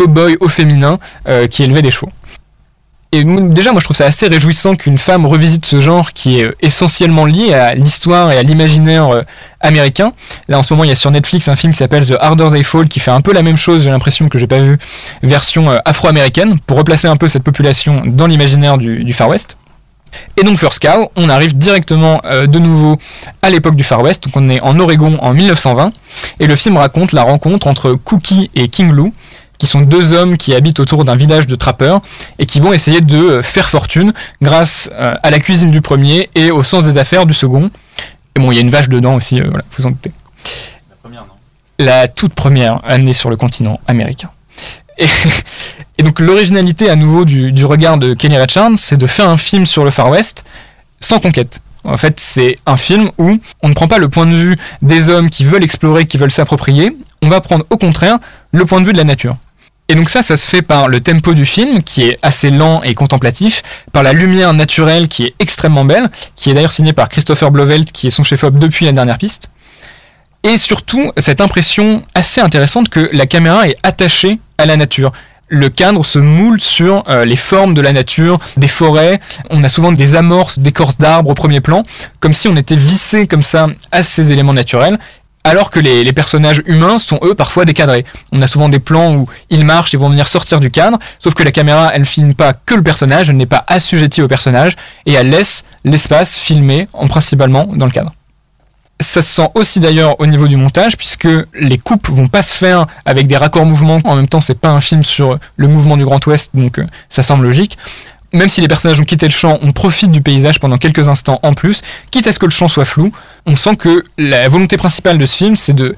[0.00, 0.98] cow-boy au féminin
[1.28, 2.10] euh, qui élevait des chevaux.
[3.12, 6.44] Et déjà, moi, je trouve ça assez réjouissant qu'une femme revisite ce genre qui est
[6.44, 9.22] euh, essentiellement lié à l'histoire et à l'imaginaire euh,
[9.60, 10.12] américain.
[10.48, 12.48] Là, en ce moment, il y a sur Netflix un film qui s'appelle The Harder
[12.52, 14.78] They Fall qui fait un peu la même chose, j'ai l'impression que j'ai pas vu,
[15.22, 19.56] version afro-américaine, pour replacer un peu cette population dans l'imaginaire du, Far West.
[20.36, 22.98] Et donc First Cow, on arrive directement de nouveau
[23.42, 25.92] à l'époque du Far West, donc on est en Oregon en 1920,
[26.40, 29.12] et le film raconte la rencontre entre Cookie et King Lou,
[29.60, 32.00] qui sont deux hommes qui habitent autour d'un village de trappeurs
[32.38, 36.30] et qui vont essayer de euh, faire fortune grâce euh, à la cuisine du premier
[36.34, 37.70] et au sens des affaires du second.
[38.34, 40.10] Et bon, il y a une vache dedans aussi, euh, voilà, vous en doutez.
[41.78, 44.30] La toute première année sur le continent américain.
[44.98, 45.06] Et,
[45.98, 49.36] et donc l'originalité à nouveau du, du regard de Kenny Richards, c'est de faire un
[49.36, 50.44] film sur le Far West
[51.00, 51.60] sans conquête.
[51.84, 55.08] En fait, c'est un film où on ne prend pas le point de vue des
[55.08, 56.90] hommes qui veulent explorer, qui veulent s'approprier,
[57.22, 58.18] on va prendre au contraire
[58.52, 59.36] le point de vue de la nature.
[59.90, 62.80] Et donc ça, ça se fait par le tempo du film, qui est assez lent
[62.84, 67.08] et contemplatif, par la lumière naturelle, qui est extrêmement belle, qui est d'ailleurs signée par
[67.08, 69.50] Christopher Blovelt, qui est son chef-op depuis la dernière piste.
[70.44, 75.10] Et surtout, cette impression assez intéressante que la caméra est attachée à la nature
[75.50, 79.20] le cadre se moule sur euh, les formes de la nature, des forêts.
[79.50, 81.82] On a souvent des amorces d'écorces d'arbres au premier plan,
[82.20, 84.98] comme si on était vissé comme ça à ces éléments naturels.
[85.42, 88.04] Alors que les, personnages humains sont eux parfois décadrés.
[88.30, 91.34] On a souvent des plans où ils marchent et vont venir sortir du cadre, sauf
[91.34, 94.76] que la caméra elle filme pas que le personnage, elle n'est pas assujettie au personnage
[95.06, 98.12] et elle laisse l'espace filmé en principalement dans le cadre.
[99.00, 102.54] Ça se sent aussi d'ailleurs au niveau du montage, puisque les coupes vont pas se
[102.54, 104.00] faire avec des raccords mouvements.
[104.04, 106.86] En même temps, c'est pas un film sur le mouvement du Grand Ouest, donc euh,
[107.08, 107.78] ça semble logique.
[108.32, 111.40] Même si les personnages ont quitté le champ, on profite du paysage pendant quelques instants
[111.42, 113.10] en plus, quitte à ce que le champ soit flou.
[113.46, 115.96] On sent que la volonté principale de ce film, c'est de,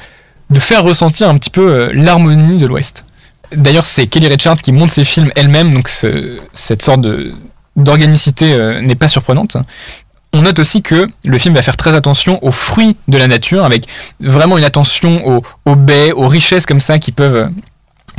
[0.49, 3.05] de faire ressentir un petit peu euh, l'harmonie de l'Ouest.
[3.55, 7.07] D'ailleurs, c'est Kelly Richards qui monte ses films elle-même, donc ce, cette sorte
[7.77, 9.59] d'organicité euh, n'est pas surprenante.
[10.33, 13.67] On note aussi que le film va faire très attention aux fruits de la nature,
[13.67, 13.87] avec
[14.21, 17.51] vraiment une attention aux baies, aux richesses comme ça qui peuvent,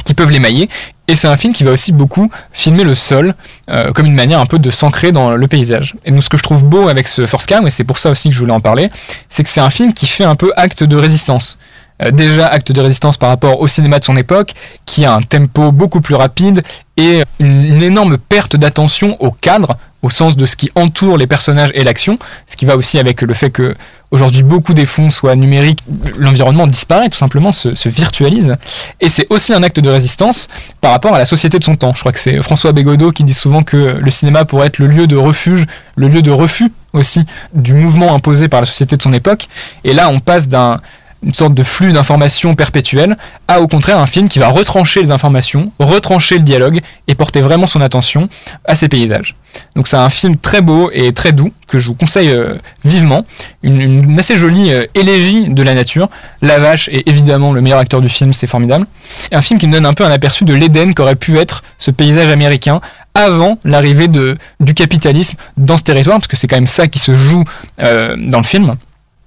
[0.04, 0.70] qui peuvent l'émailler.
[1.08, 3.36] Et c'est un film qui va aussi beaucoup filmer le sol,
[3.70, 5.96] euh, comme une manière un peu de s'ancrer dans le paysage.
[6.06, 8.10] Et donc ce que je trouve beau avec ce Force Cam, et c'est pour ça
[8.10, 8.90] aussi que je voulais en parler,
[9.30, 11.58] c'est que c'est un film qui fait un peu acte de résistance.
[12.02, 14.54] Euh, déjà acte de résistance par rapport au cinéma de son époque,
[14.86, 16.64] qui a un tempo beaucoup plus rapide
[16.98, 21.72] et une, énorme perte d'attention au cadre, au sens de ce qui entoure les personnages
[21.76, 22.18] et l'action,
[22.48, 23.76] ce qui va aussi avec le fait que
[24.12, 25.84] aujourd'hui beaucoup des fonds soient numériques,
[26.18, 28.56] l'environnement disparaît tout simplement, se, se virtualise.
[29.00, 30.50] Et c'est aussi un acte de résistance
[30.82, 31.94] par rapport à la société de son temps.
[31.94, 34.88] Je crois que c'est François Bégodeau qui dit souvent que le cinéma pourrait être le
[34.88, 35.66] lieu de refuge,
[35.96, 39.48] le lieu de refus aussi du mouvement imposé par la société de son époque.
[39.84, 40.80] Et là, on passe d'un
[41.24, 43.18] une sorte de flux d'informations perpétuel,
[43.48, 47.42] à au contraire un film qui va retrancher les informations, retrancher le dialogue et porter
[47.42, 48.28] vraiment son attention
[48.66, 49.36] à ces paysages.
[49.76, 52.56] Donc c'est un film très beau et très doux que je vous conseille euh,
[52.86, 53.26] vivement,
[53.62, 56.10] une, assez jolie euh, élégie de la nature.
[56.42, 58.86] La vache est évidemment le meilleur acteur du film, c'est formidable.
[59.32, 61.64] Et un film qui me donne un peu un aperçu de l'Éden qu'aurait pu être
[61.78, 62.82] ce paysage américain
[63.16, 67.16] avant l'arrivée du capitalisme dans ce territoire, parce que c'est quand même ça qui se
[67.16, 67.44] joue
[67.82, 68.76] euh, dans le film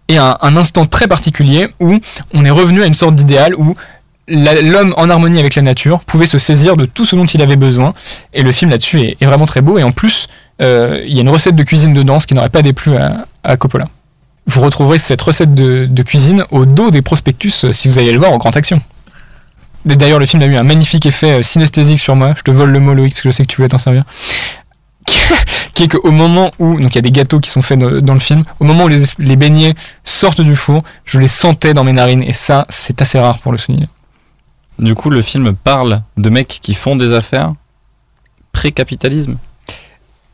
[0.09, 1.98] et un, instant très particulier où
[2.32, 3.74] on est revenu à une sorte d'idéal où
[4.28, 7.57] l'homme en harmonie avec la nature pouvait se saisir de tout ce dont il avait
[7.57, 7.94] besoin.
[8.32, 9.78] Et le film là-dessus est, vraiment très beau.
[9.78, 10.28] Et en plus,
[10.62, 13.57] euh, il y a une recette de cuisine dedans, qui n'aurait pas déplu à, à,
[13.57, 13.88] Coppola.
[14.46, 18.12] Vous retrouverez cette recette de, de, cuisine au dos des prospectus euh, si vous allez
[18.12, 18.80] le voir en grande action.
[19.84, 22.32] D'ailleurs, le film a eu un magnifique effet euh, synesthésique sur moi.
[22.36, 24.04] Je te vole le mot, Loïc, parce que je sais que tu voulais t'en servir
[25.74, 28.14] qui est qu'au moment où, donc il y a des gâteaux qui sont faits dans
[28.14, 31.84] le film, au moment où les, les, beignets sortent du four, je les sentais dans
[31.84, 33.88] mes narines, et ça, c'est assez rare pour le souligner.
[34.78, 37.54] Du coup, le film parle de mecs qui font des affaires
[38.52, 39.36] pré-capitalisme?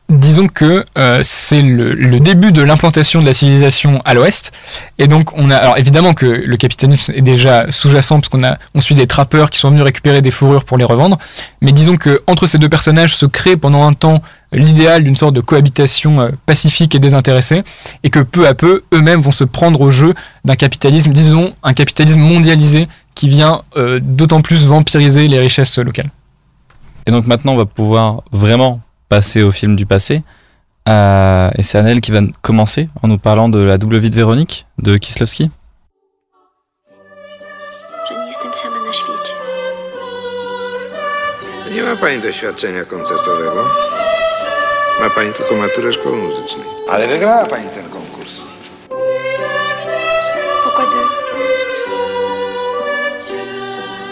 [0.09, 4.51] Disons que euh, c'est le, début de l'implantation de la civilisation à l'ouest.
[4.99, 5.55] Et donc, on a.
[5.55, 9.49] Alors, évidemment que le capitalisme est déjà sous-jacent, parce qu'on a, on suit des trappeurs
[9.49, 11.17] qui sont venus récupérer des fourrures pour les revendre.
[11.61, 15.33] Mais disons que entre ces deux personnages se crée pendant un temps l'idéal d'une sorte
[15.33, 17.63] de cohabitation euh, pacifique et désintéressée,
[18.03, 20.13] et que peu à peu, eux-mêmes vont se prendre au jeu
[20.45, 26.11] d'un capitalisme, disons, un capitalisme mondialisé qui vient euh, d'autant plus vampiriser les richesses locales.
[27.07, 28.81] Et donc maintenant, on va pouvoir vraiment
[29.13, 30.23] passer au film du passé.
[30.89, 34.15] Euh, et c'est Annelle qui va commencer en nous parlant de la double vie de
[34.15, 35.51] Véronique de Kislowski.
[41.71, 43.61] Nie ma pani doświadczenia koncertowego?
[45.01, 46.67] Ma pani tylko maturę szkoły muzycznej.
[46.89, 48.41] Ale wygrała pani ten konkurs.
[50.63, 51.07] Pourquoi deux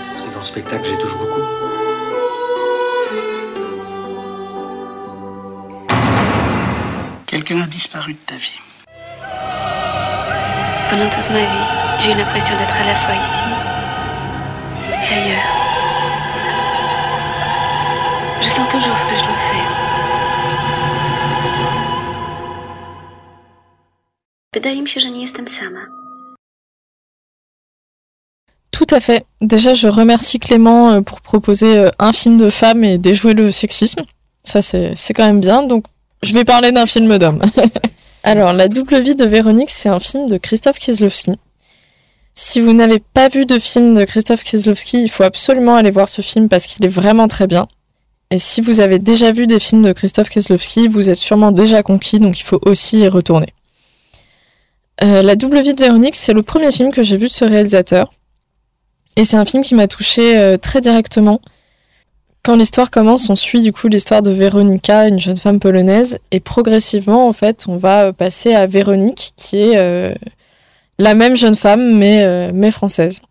[0.07, 1.70] Parce que dans le spectacle, j'ai touche beaucoup.
[7.51, 8.61] Quelqu'un a disparu de ta vie.
[10.89, 11.65] Pendant toute ma vie,
[11.99, 13.43] j'ai eu l'impression d'être à la fois ici
[14.87, 15.51] et ailleurs.
[18.41, 19.71] Je sens toujours ce que je dois faire.
[24.53, 25.85] Wydaje mi się, że nie jestem sama.
[28.71, 29.25] Tout à fait.
[29.41, 33.51] Déjà, je remercie Clément euh, pour proposer euh, un film de femme et déjouer le
[33.51, 34.05] sexisme.
[34.43, 35.63] Ça, c'est quand même bien.
[35.63, 35.83] Donc,
[36.23, 37.41] je vais parler d'un film d'homme.
[38.23, 41.33] Alors, La double vie de Véronique, c'est un film de Christophe Kieslowski.
[42.35, 46.07] Si vous n'avez pas vu de film de Christophe Kieslowski, il faut absolument aller voir
[46.07, 47.67] ce film parce qu'il est vraiment très bien.
[48.29, 51.83] Et si vous avez déjà vu des films de Christophe Kieslowski, vous êtes sûrement déjà
[51.83, 53.53] conquis, donc il faut aussi y retourner.
[55.03, 57.43] Euh, La double vie de Véronique, c'est le premier film que j'ai vu de ce
[57.43, 58.09] réalisateur.
[59.17, 61.41] Et c'est un film qui m'a touché euh, très directement.
[62.43, 66.39] Quand l'histoire commence, on suit du coup l'histoire de Véronica, une jeune femme polonaise, et
[66.39, 70.15] progressivement, en fait, on va passer à Véronique, qui est euh,
[70.97, 73.21] la même jeune femme, mais, euh, mais française.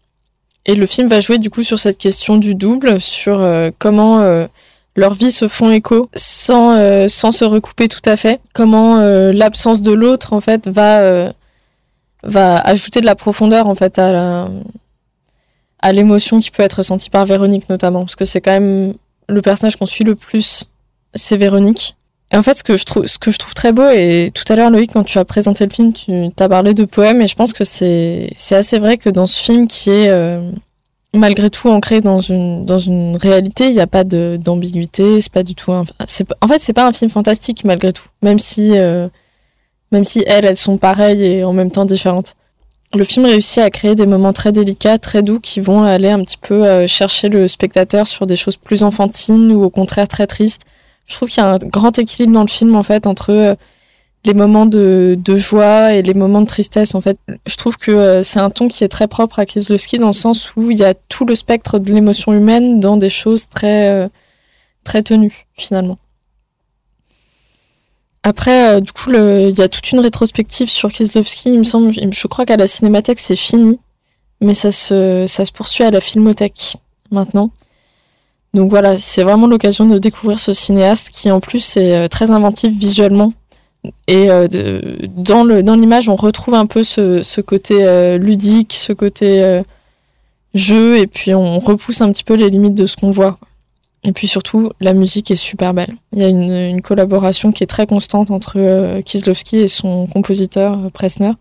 [0.64, 4.20] Et le film va jouer du coup sur cette question du double, sur euh, comment
[4.20, 4.46] euh,
[4.94, 9.32] leurs vies se font écho sans, euh, sans se recouper tout à fait, comment euh,
[9.32, 11.32] l'absence de l'autre, en fait, va, euh,
[12.22, 14.48] va ajouter de la profondeur, en fait, à la
[15.82, 18.94] à l'émotion qui peut être ressentie par Véronique notamment, parce que c'est quand même
[19.28, 20.64] le personnage qu'on suit le plus,
[21.14, 21.96] c'est Véronique.
[22.32, 24.44] Et en fait, ce que je trouve, ce que je trouve très beau, et tout
[24.52, 27.26] à l'heure Loïc, quand tu as présenté le film, tu as parlé de poèmes, et
[27.26, 30.40] je pense que c'est c'est assez vrai que dans ce film qui est euh,
[31.12, 35.32] malgré tout ancré dans une dans une réalité, il n'y a pas de d'ambiguïté, c'est
[35.32, 35.84] pas du tout un,
[36.40, 39.08] en fait c'est pas un film fantastique malgré tout, même si euh,
[39.90, 42.36] même si elles elles sont pareilles et en même temps différentes.
[42.92, 46.24] Le film réussit à créer des moments très délicats, très doux, qui vont aller un
[46.24, 50.26] petit peu euh, chercher le spectateur sur des choses plus enfantines ou au contraire très
[50.26, 50.62] tristes.
[51.06, 53.54] Je trouve qu'il y a un grand équilibre dans le film en fait entre euh,
[54.24, 56.96] les moments de, joie et les moments de tristesse.
[56.96, 57.16] En fait,
[57.46, 60.12] je trouve que euh, c'est un ton qui est très propre à Kieslowski dans le
[60.12, 64.10] sens où il y a tout le spectre de l'émotion humaine dans des choses très
[64.82, 65.98] très tenues finalement.
[68.22, 71.50] Après, euh, du coup, il y a toute une rétrospective sur Kieslowski.
[71.52, 73.80] Il me semble, je crois qu'à la Cinémathèque c'est fini,
[74.40, 76.76] mais ça se ça se poursuit à la Filmothèque
[77.10, 77.50] maintenant.
[78.52, 82.30] Donc voilà, c'est vraiment l'occasion de découvrir ce cinéaste qui en plus est euh, très
[82.30, 83.32] inventif visuellement.
[84.06, 84.46] Et euh,
[85.16, 89.62] dans le dans l'image, on retrouve un peu ce, côté ludique, ce côté
[90.52, 93.38] jeu, et puis on repousse un petit peu les limites de ce qu'on voit.
[94.02, 95.94] Et puis surtout, la musique est super belle.
[96.12, 100.06] Il y a une, une collaboration qui est très constante entre euh, Kieslowski et son
[100.06, 101.32] compositeur euh, Pressner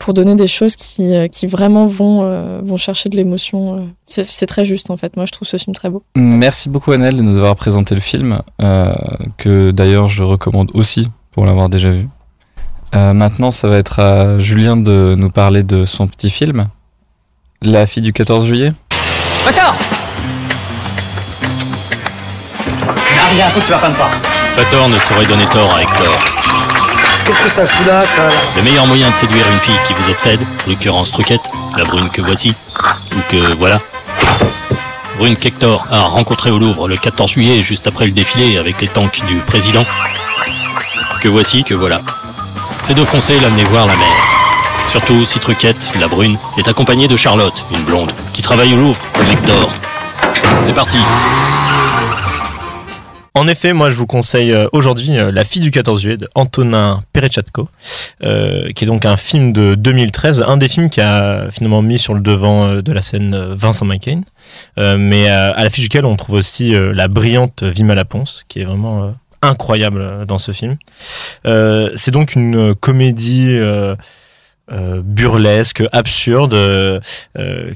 [0.00, 3.88] pour donner des choses qui, euh, qui vraiment vont, euh, vont chercher de l'émotion.
[4.06, 5.14] C'est c'est très juste en fait.
[5.14, 6.02] Moi, je trouve ce film très beau.
[6.16, 8.92] Merci beaucoup Annelle de nous avoir présenté le film, euh,
[9.36, 12.08] que d'ailleurs je recommande aussi pour l'avoir déjà vu.
[12.96, 16.66] Euh, maintenant, ça va être à Julien de nous parler de son petit film,
[17.62, 18.72] La fille du 14 juillet.
[19.46, 19.76] Retard
[23.32, 25.72] Il y a un truc que tu vas pas me tort ne saurait donner tort
[25.74, 26.12] à Hector.
[27.24, 29.94] Qu'est-ce que ça fout là, ça là Le meilleur moyen de séduire une fille qui
[29.94, 32.54] vous obsède, l'occurrence Truquette, la brune que voici,
[33.16, 33.78] ou que voilà.
[35.16, 38.88] Brune qu'Hector a rencontré au Louvre le 14 juillet, juste après le défilé avec les
[38.88, 39.86] tanks du président.
[41.20, 42.00] Que voici, que voilà.
[42.82, 44.08] C'est de foncer et l'amener voir la mer.
[44.88, 49.00] Surtout si Truquette, la brune, est accompagnée de Charlotte, une blonde, qui travaille au Louvre
[49.12, 49.68] pour Hector.
[50.64, 50.98] C'est parti
[53.34, 56.28] En effet, moi je vous conseille euh, aujourd'hui euh, La fille du 14 juillet de
[56.34, 57.68] Antonin Perechatko,
[58.24, 61.98] euh, qui est donc un film de 2013, un des films qui a finalement mis
[61.98, 64.22] sur le devant de la scène Vincent McCain,
[64.76, 70.26] mais à l'affiche duquel on trouve aussi la brillante Vima Laponce, qui est vraiment incroyable
[70.26, 70.76] dans ce film.
[71.44, 73.58] C'est donc une comédie
[74.72, 77.00] euh, burlesque, absurde, euh,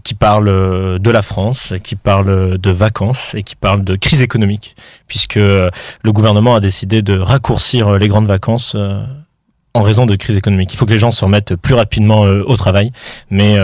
[0.04, 4.22] qui parle euh, de la France, qui parle de vacances et qui parle de crise
[4.22, 4.76] économique,
[5.08, 5.70] puisque le
[6.06, 8.76] gouvernement a décidé de raccourcir les grandes vacances
[9.74, 10.72] en raison de crise économique.
[10.72, 12.92] Il faut que les gens se remettent plus rapidement au travail,
[13.28, 13.56] mais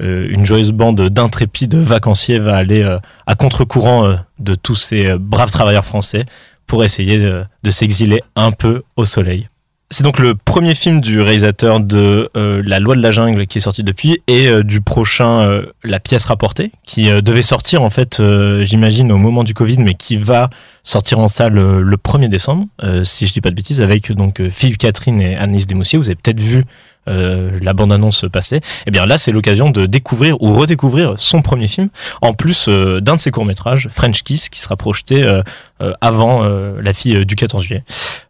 [0.00, 2.82] une joyeuse bande d'intrépides vacanciers va aller
[3.26, 6.24] à contre-courant de tous ces braves travailleurs français
[6.66, 9.48] pour essayer de s'exiler un peu au soleil.
[9.92, 13.58] C'est donc le premier film du réalisateur de euh, La loi de la jungle qui
[13.58, 17.90] est sorti depuis et euh, du prochain euh, La pièce rapportée qui devait sortir en
[17.90, 18.22] fait
[18.62, 20.48] j'imagine au moment du Covid mais qui va
[20.82, 22.66] sortir en salle le 1er décembre
[23.02, 26.16] si je dis pas de bêtises avec donc Philippe Catherine et Agnès Desmoustiers vous avez
[26.16, 26.64] peut-être vu
[27.08, 31.68] euh, la bande-annonce passer, et bien là c'est l'occasion de découvrir ou redécouvrir son premier
[31.68, 31.88] film,
[32.20, 35.42] en plus euh, d'un de ses courts-métrages, French Kiss, qui sera projeté euh,
[35.82, 37.84] euh, avant euh, La fille du 14 juillet.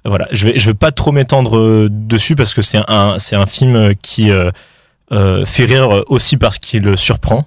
[0.04, 3.46] Voilà, je vais, je vais pas trop m'étendre dessus parce que c'est un, c'est un
[3.46, 4.30] film qui
[5.10, 7.46] fait rire aussi parce qu'il surprend.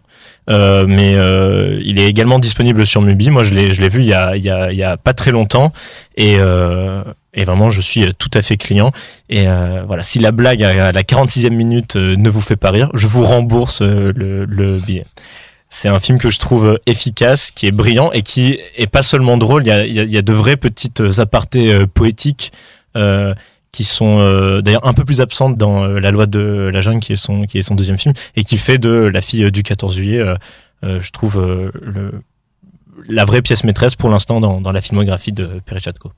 [0.49, 3.29] Euh, mais euh, il est également disponible sur Mubi.
[3.31, 4.97] Moi, je l'ai, je l'ai vu il y a, il y a, il y a
[4.97, 5.73] pas très longtemps
[6.17, 7.03] et, euh,
[7.35, 8.91] et vraiment, je suis tout à fait client.
[9.29, 12.71] Et euh, voilà, si la blague à la 46e minute euh, ne vous fait pas
[12.71, 15.05] rire, je vous rembourse euh, le, le billet.
[15.69, 19.37] C'est un film que je trouve efficace, qui est brillant et qui est pas seulement
[19.37, 19.63] drôle.
[19.63, 22.51] Il y a, y a, de vraies petites apartés euh, poétiques.
[22.95, 23.33] Euh,
[23.75, 27.01] qui sont euh, d'ailleurs un peu plus absentes dans euh, La loi de la jungle,
[27.01, 29.63] qui est son, qui est son deuxième film, et qui fait de La fille du
[29.63, 30.35] 14 juillet, euh,
[30.85, 32.21] euh, je trouve, euh, le,
[33.09, 36.13] la vraie pièce maîtresse pour l'instant dans, dans la filmographie de Perechatko.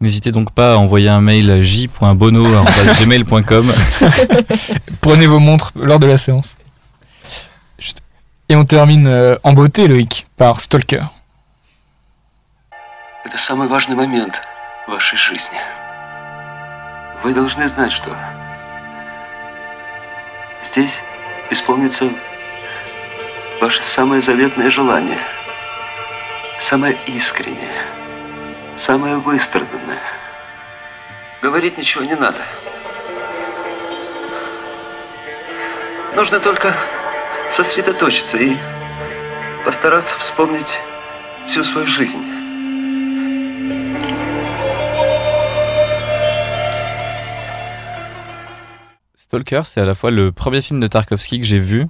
[0.00, 3.72] N'hésitez donc pas à envoyer un mail à j.bono.gmail.com.
[5.00, 6.56] Prenez vos montres lors de la séance.
[7.78, 8.02] Juste.
[8.48, 11.04] Et on termine euh, en beauté, Loïc, par Stalker.
[13.24, 14.42] Это самый важный момент
[14.86, 15.58] в вашей жизни.
[17.22, 18.10] Вы должны знать, что
[20.64, 20.98] здесь
[21.50, 22.10] исполнится
[23.60, 25.20] ваше самое заветное желание,
[26.58, 27.70] самое искреннее,
[28.77, 30.01] Самое выстраданное.
[31.41, 32.41] Говорить ничего не надо.
[36.15, 36.75] Нужно только
[37.51, 38.55] сосредоточиться и
[39.65, 40.77] постараться vспомнить
[41.47, 42.23] всю свою жизнь.
[49.15, 51.87] Stalker, c'est à la fois le premier film de Tarkovsky que j'ai vu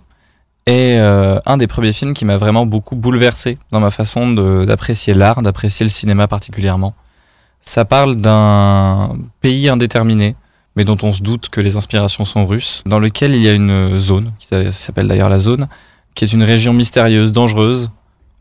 [0.68, 5.14] et euh, un des premiers films qui m'a vraiment beaucoup bouleversé dans ma façon d'apprécier
[5.14, 6.94] l'art, d'apprécier le cinéma particulièrement.
[7.62, 10.36] Ça parle d'un pays indéterminé,
[10.76, 13.54] mais dont on se doute que les inspirations sont russes, dans lequel il y a
[13.54, 15.68] une zone, qui s'appelle d'ailleurs la zone,
[16.16, 17.90] qui est une région mystérieuse, dangereuse,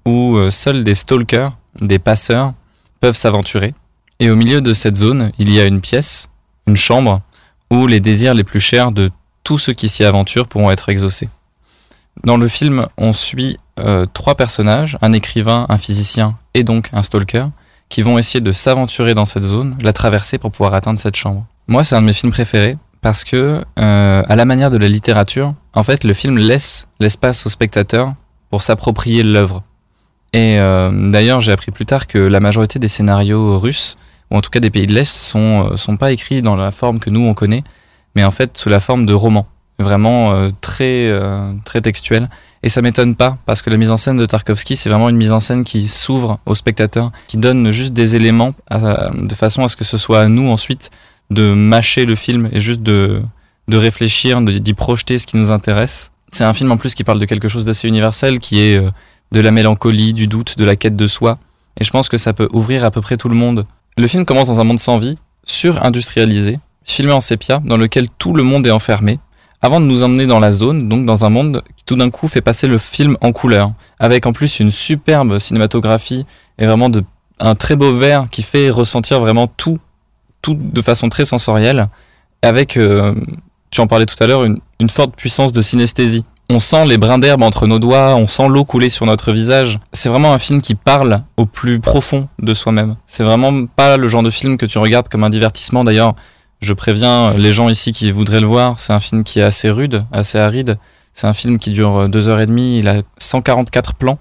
[0.04, 2.54] où euh, seuls des stalkers, des passeurs,
[3.00, 3.72] peuvent s'aventurer.
[4.18, 6.28] Et au milieu de cette zone, il y a une pièce,
[6.66, 7.20] une chambre,
[7.70, 9.10] où les désirs les plus chers de
[9.44, 11.28] tous ceux qui s'y aventurent pourront être exaucés.
[12.24, 17.02] Dans le film, on suit euh, trois personnages, un écrivain, un physicien et donc un
[17.02, 17.46] stalker,
[17.88, 21.46] qui vont essayer de s'aventurer dans cette zone, la traverser pour pouvoir atteindre cette chambre.
[21.68, 24.88] Moi, c'est un de mes films préférés parce que, euh, à la manière de la
[24.88, 28.14] littérature, en fait, le film laisse l'espace au spectateur
[28.50, 29.62] pour s'approprier l'œuvre.
[30.32, 33.96] Et euh, d'ailleurs, j'ai appris plus tard que la majorité des scénarios russes,
[34.30, 36.98] ou en tout cas des pays de l'Est, sont, sont pas écrits dans la forme
[36.98, 37.62] que nous on connaît,
[38.16, 39.46] mais en fait sous la forme de romans,
[39.78, 42.28] vraiment euh, très, euh, très textuels.
[42.62, 45.16] Et ça m'étonne pas, parce que la mise en scène de Tarkovsky, c'est vraiment une
[45.16, 49.62] mise en scène qui s'ouvre au spectateur, qui donne juste des éléments euh, de façon
[49.62, 50.90] à ce que ce soit à nous ensuite
[51.30, 53.22] de mâcher le film et juste de,
[53.68, 56.12] de réfléchir, d'y projeter ce qui nous intéresse.
[56.32, 58.90] C'est un film en plus qui parle de quelque chose d'assez universel, qui est euh,
[59.32, 61.38] de la mélancolie, du doute, de la quête de soi.
[61.80, 63.66] Et je pense que ça peut ouvrir à peu près tout le monde.
[63.96, 68.34] Le film commence dans un monde sans vie, sur-industrialisé, filmé en sépia, dans lequel tout
[68.34, 69.18] le monde est enfermé,
[69.66, 72.28] avant de nous emmener dans la zone, donc dans un monde qui tout d'un coup
[72.28, 76.24] fait passer le film en couleur, avec en plus une superbe cinématographie
[76.60, 76.88] et vraiment
[77.40, 79.78] un très beau vert qui fait ressentir vraiment tout,
[80.40, 81.88] tout de façon très sensorielle,
[82.42, 83.12] avec, euh,
[83.72, 86.24] tu en parlais tout à l'heure, une, une forte puissance de synesthésie.
[86.48, 89.80] On sent les brins d'herbe entre nos doigts, on sent l'eau couler sur notre visage.
[89.92, 92.94] C'est vraiment un film qui parle au plus profond de soi-même.
[93.04, 95.82] C'est vraiment pas le genre de film que tu regardes comme un divertissement.
[95.82, 96.14] D'ailleurs,
[96.60, 99.70] je préviens les gens ici qui voudraient le voir, c'est un film qui est assez
[99.70, 100.78] rude, assez aride.
[101.12, 104.18] C'est un film qui dure deux heures et demie, il a 144 plans,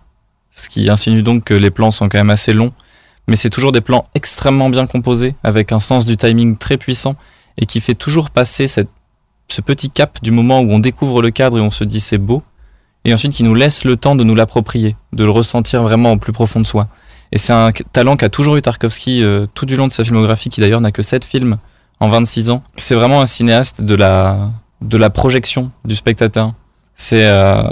[0.50, 2.72] ce qui insinue donc que les plans sont quand même assez longs.
[3.28, 7.16] Mais c'est toujours des plans extrêmement bien composés, avec un sens du timing très puissant,
[7.58, 8.82] et qui fait toujours passer ce
[9.62, 12.44] petit cap du moment où on découvre le cadre et on se dit c'est beau,
[13.04, 16.18] et ensuite qui nous laisse le temps de nous l'approprier, de le ressentir vraiment au
[16.18, 16.88] plus profond de soi.
[17.32, 20.50] Et c'est un talent qu'a toujours eu Tarkovsky euh, tout du long de sa filmographie,
[20.50, 21.58] qui d'ailleurs n'a que 7 films
[22.00, 22.64] en 26 ans.
[22.78, 26.54] C'est vraiment un cinéaste de la, de la projection du spectateur.
[26.94, 27.64] C'est euh,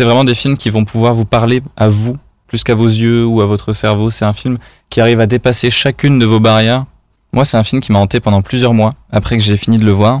[0.00, 2.16] vraiment des films qui vont pouvoir vous parler à vous,
[2.46, 4.10] plus qu'à vos yeux ou à votre cerveau.
[4.10, 4.58] C'est un film
[4.90, 6.84] qui arrive à dépasser chacune de vos barrières.
[7.32, 9.84] Moi, c'est un film qui m'a hanté pendant plusieurs mois, après que j'ai fini de
[9.84, 10.20] le voir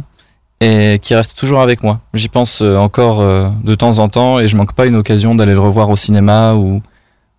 [0.60, 2.00] et qui reste toujours avec moi.
[2.14, 5.34] J'y pense euh, encore euh, de temps en temps et je manque pas une occasion
[5.34, 6.82] d'aller le revoir au cinéma ou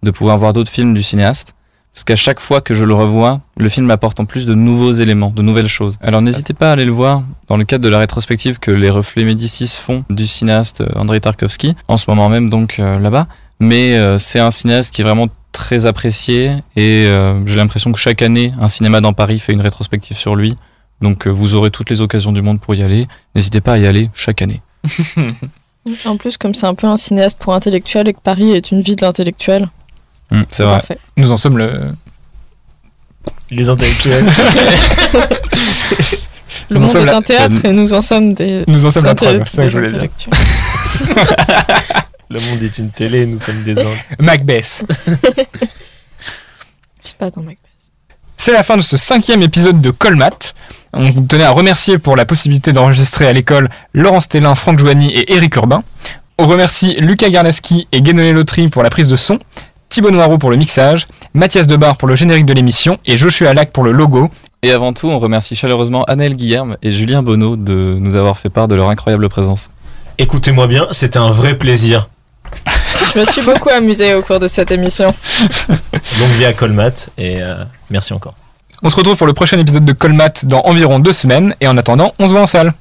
[0.03, 1.55] de pouvoir voir d'autres films du cinéaste.
[1.97, 4.91] Parce qu'à chaque fois que je le revois, le film apporte en plus de nouveaux
[4.91, 5.97] éléments, de nouvelles choses.
[5.99, 8.91] Alors n'hésitez pas à aller le voir dans le cadre de la rétrospective que les
[8.91, 13.25] Reflets Médicis font du cinéaste euh, Andrei Tarkovsky, en ce moment même donc euh, là-bas.
[13.59, 17.97] Mais euh, c'est un cinéaste qui est vraiment très apprécié et euh, j'ai l'impression que
[17.97, 20.55] chaque année, un cinéma dans Paris fait une rétrospective sur lui.
[21.01, 23.07] Donc euh, vous aurez toutes les occasions du monde pour y aller.
[23.33, 24.61] N'hésitez pas à y aller chaque année.
[26.05, 28.81] En plus, comme c'est un peu un cinéaste pour intellectuels et que Paris est une
[28.81, 29.69] ville d'intellectuels.
[30.31, 30.73] Mm, c'est vrai.
[30.79, 30.99] parfait.
[31.15, 31.81] Nous en sommes le.
[33.49, 34.25] Les intellectuels.
[36.69, 38.63] Le Nous monde est la- un théâtre et nous en sommes des.
[38.67, 40.01] Nous en sommes la preuve, c'est ça que je voulais dire.
[40.01, 40.33] intellectuels.
[42.29, 44.05] Le monde est une télé, nous sommes des anges.
[44.19, 44.83] Macbeth.
[46.99, 47.59] C'est pas dans Macbeth.
[48.35, 50.31] C'est la fin de ce cinquième épisode de Colmat.
[50.91, 55.33] On tenait à remercier pour la possibilité d'enregistrer à l'école Laurence Tellin, Franck Joigny et
[55.33, 55.83] Éric Urbain.
[56.37, 59.39] On remercie Lucas Garnaski et Guénolé Lotry pour la prise de son,
[59.97, 63.71] Thibaut Noireau pour le mixage, Mathias Debar pour le générique de l'émission et Joshua Lac
[63.71, 64.29] pour le logo.
[64.61, 68.51] Et avant tout, on remercie chaleureusement Annelle Guillerme et Julien Bonneau de nous avoir fait
[68.51, 69.71] part de leur incroyable présence.
[70.19, 72.09] Écoutez-moi bien, c'était un vrai plaisir.
[73.11, 75.11] Je me suis beaucoup amusée au cours de cette émission.
[75.67, 78.35] Longue vie à Colmat et euh, merci encore.
[78.83, 81.75] On se retrouve pour le prochain épisode de Colmat dans environ deux semaines et en
[81.75, 82.71] attendant, on se voit en salle.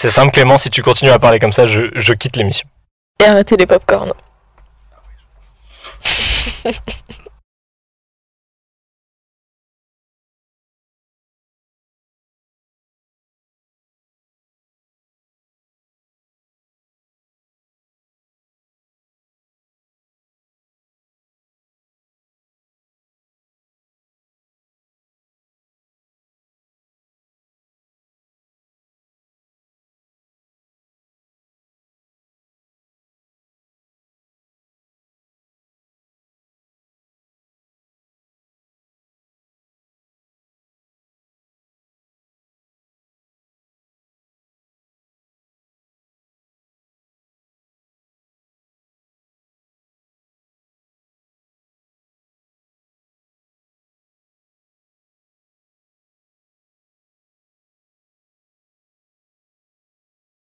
[0.00, 2.68] C'est simple, Clément, si tu continues à parler comme ça, je, je quitte l'émission.
[3.18, 4.12] Et arrêtez les popcorn.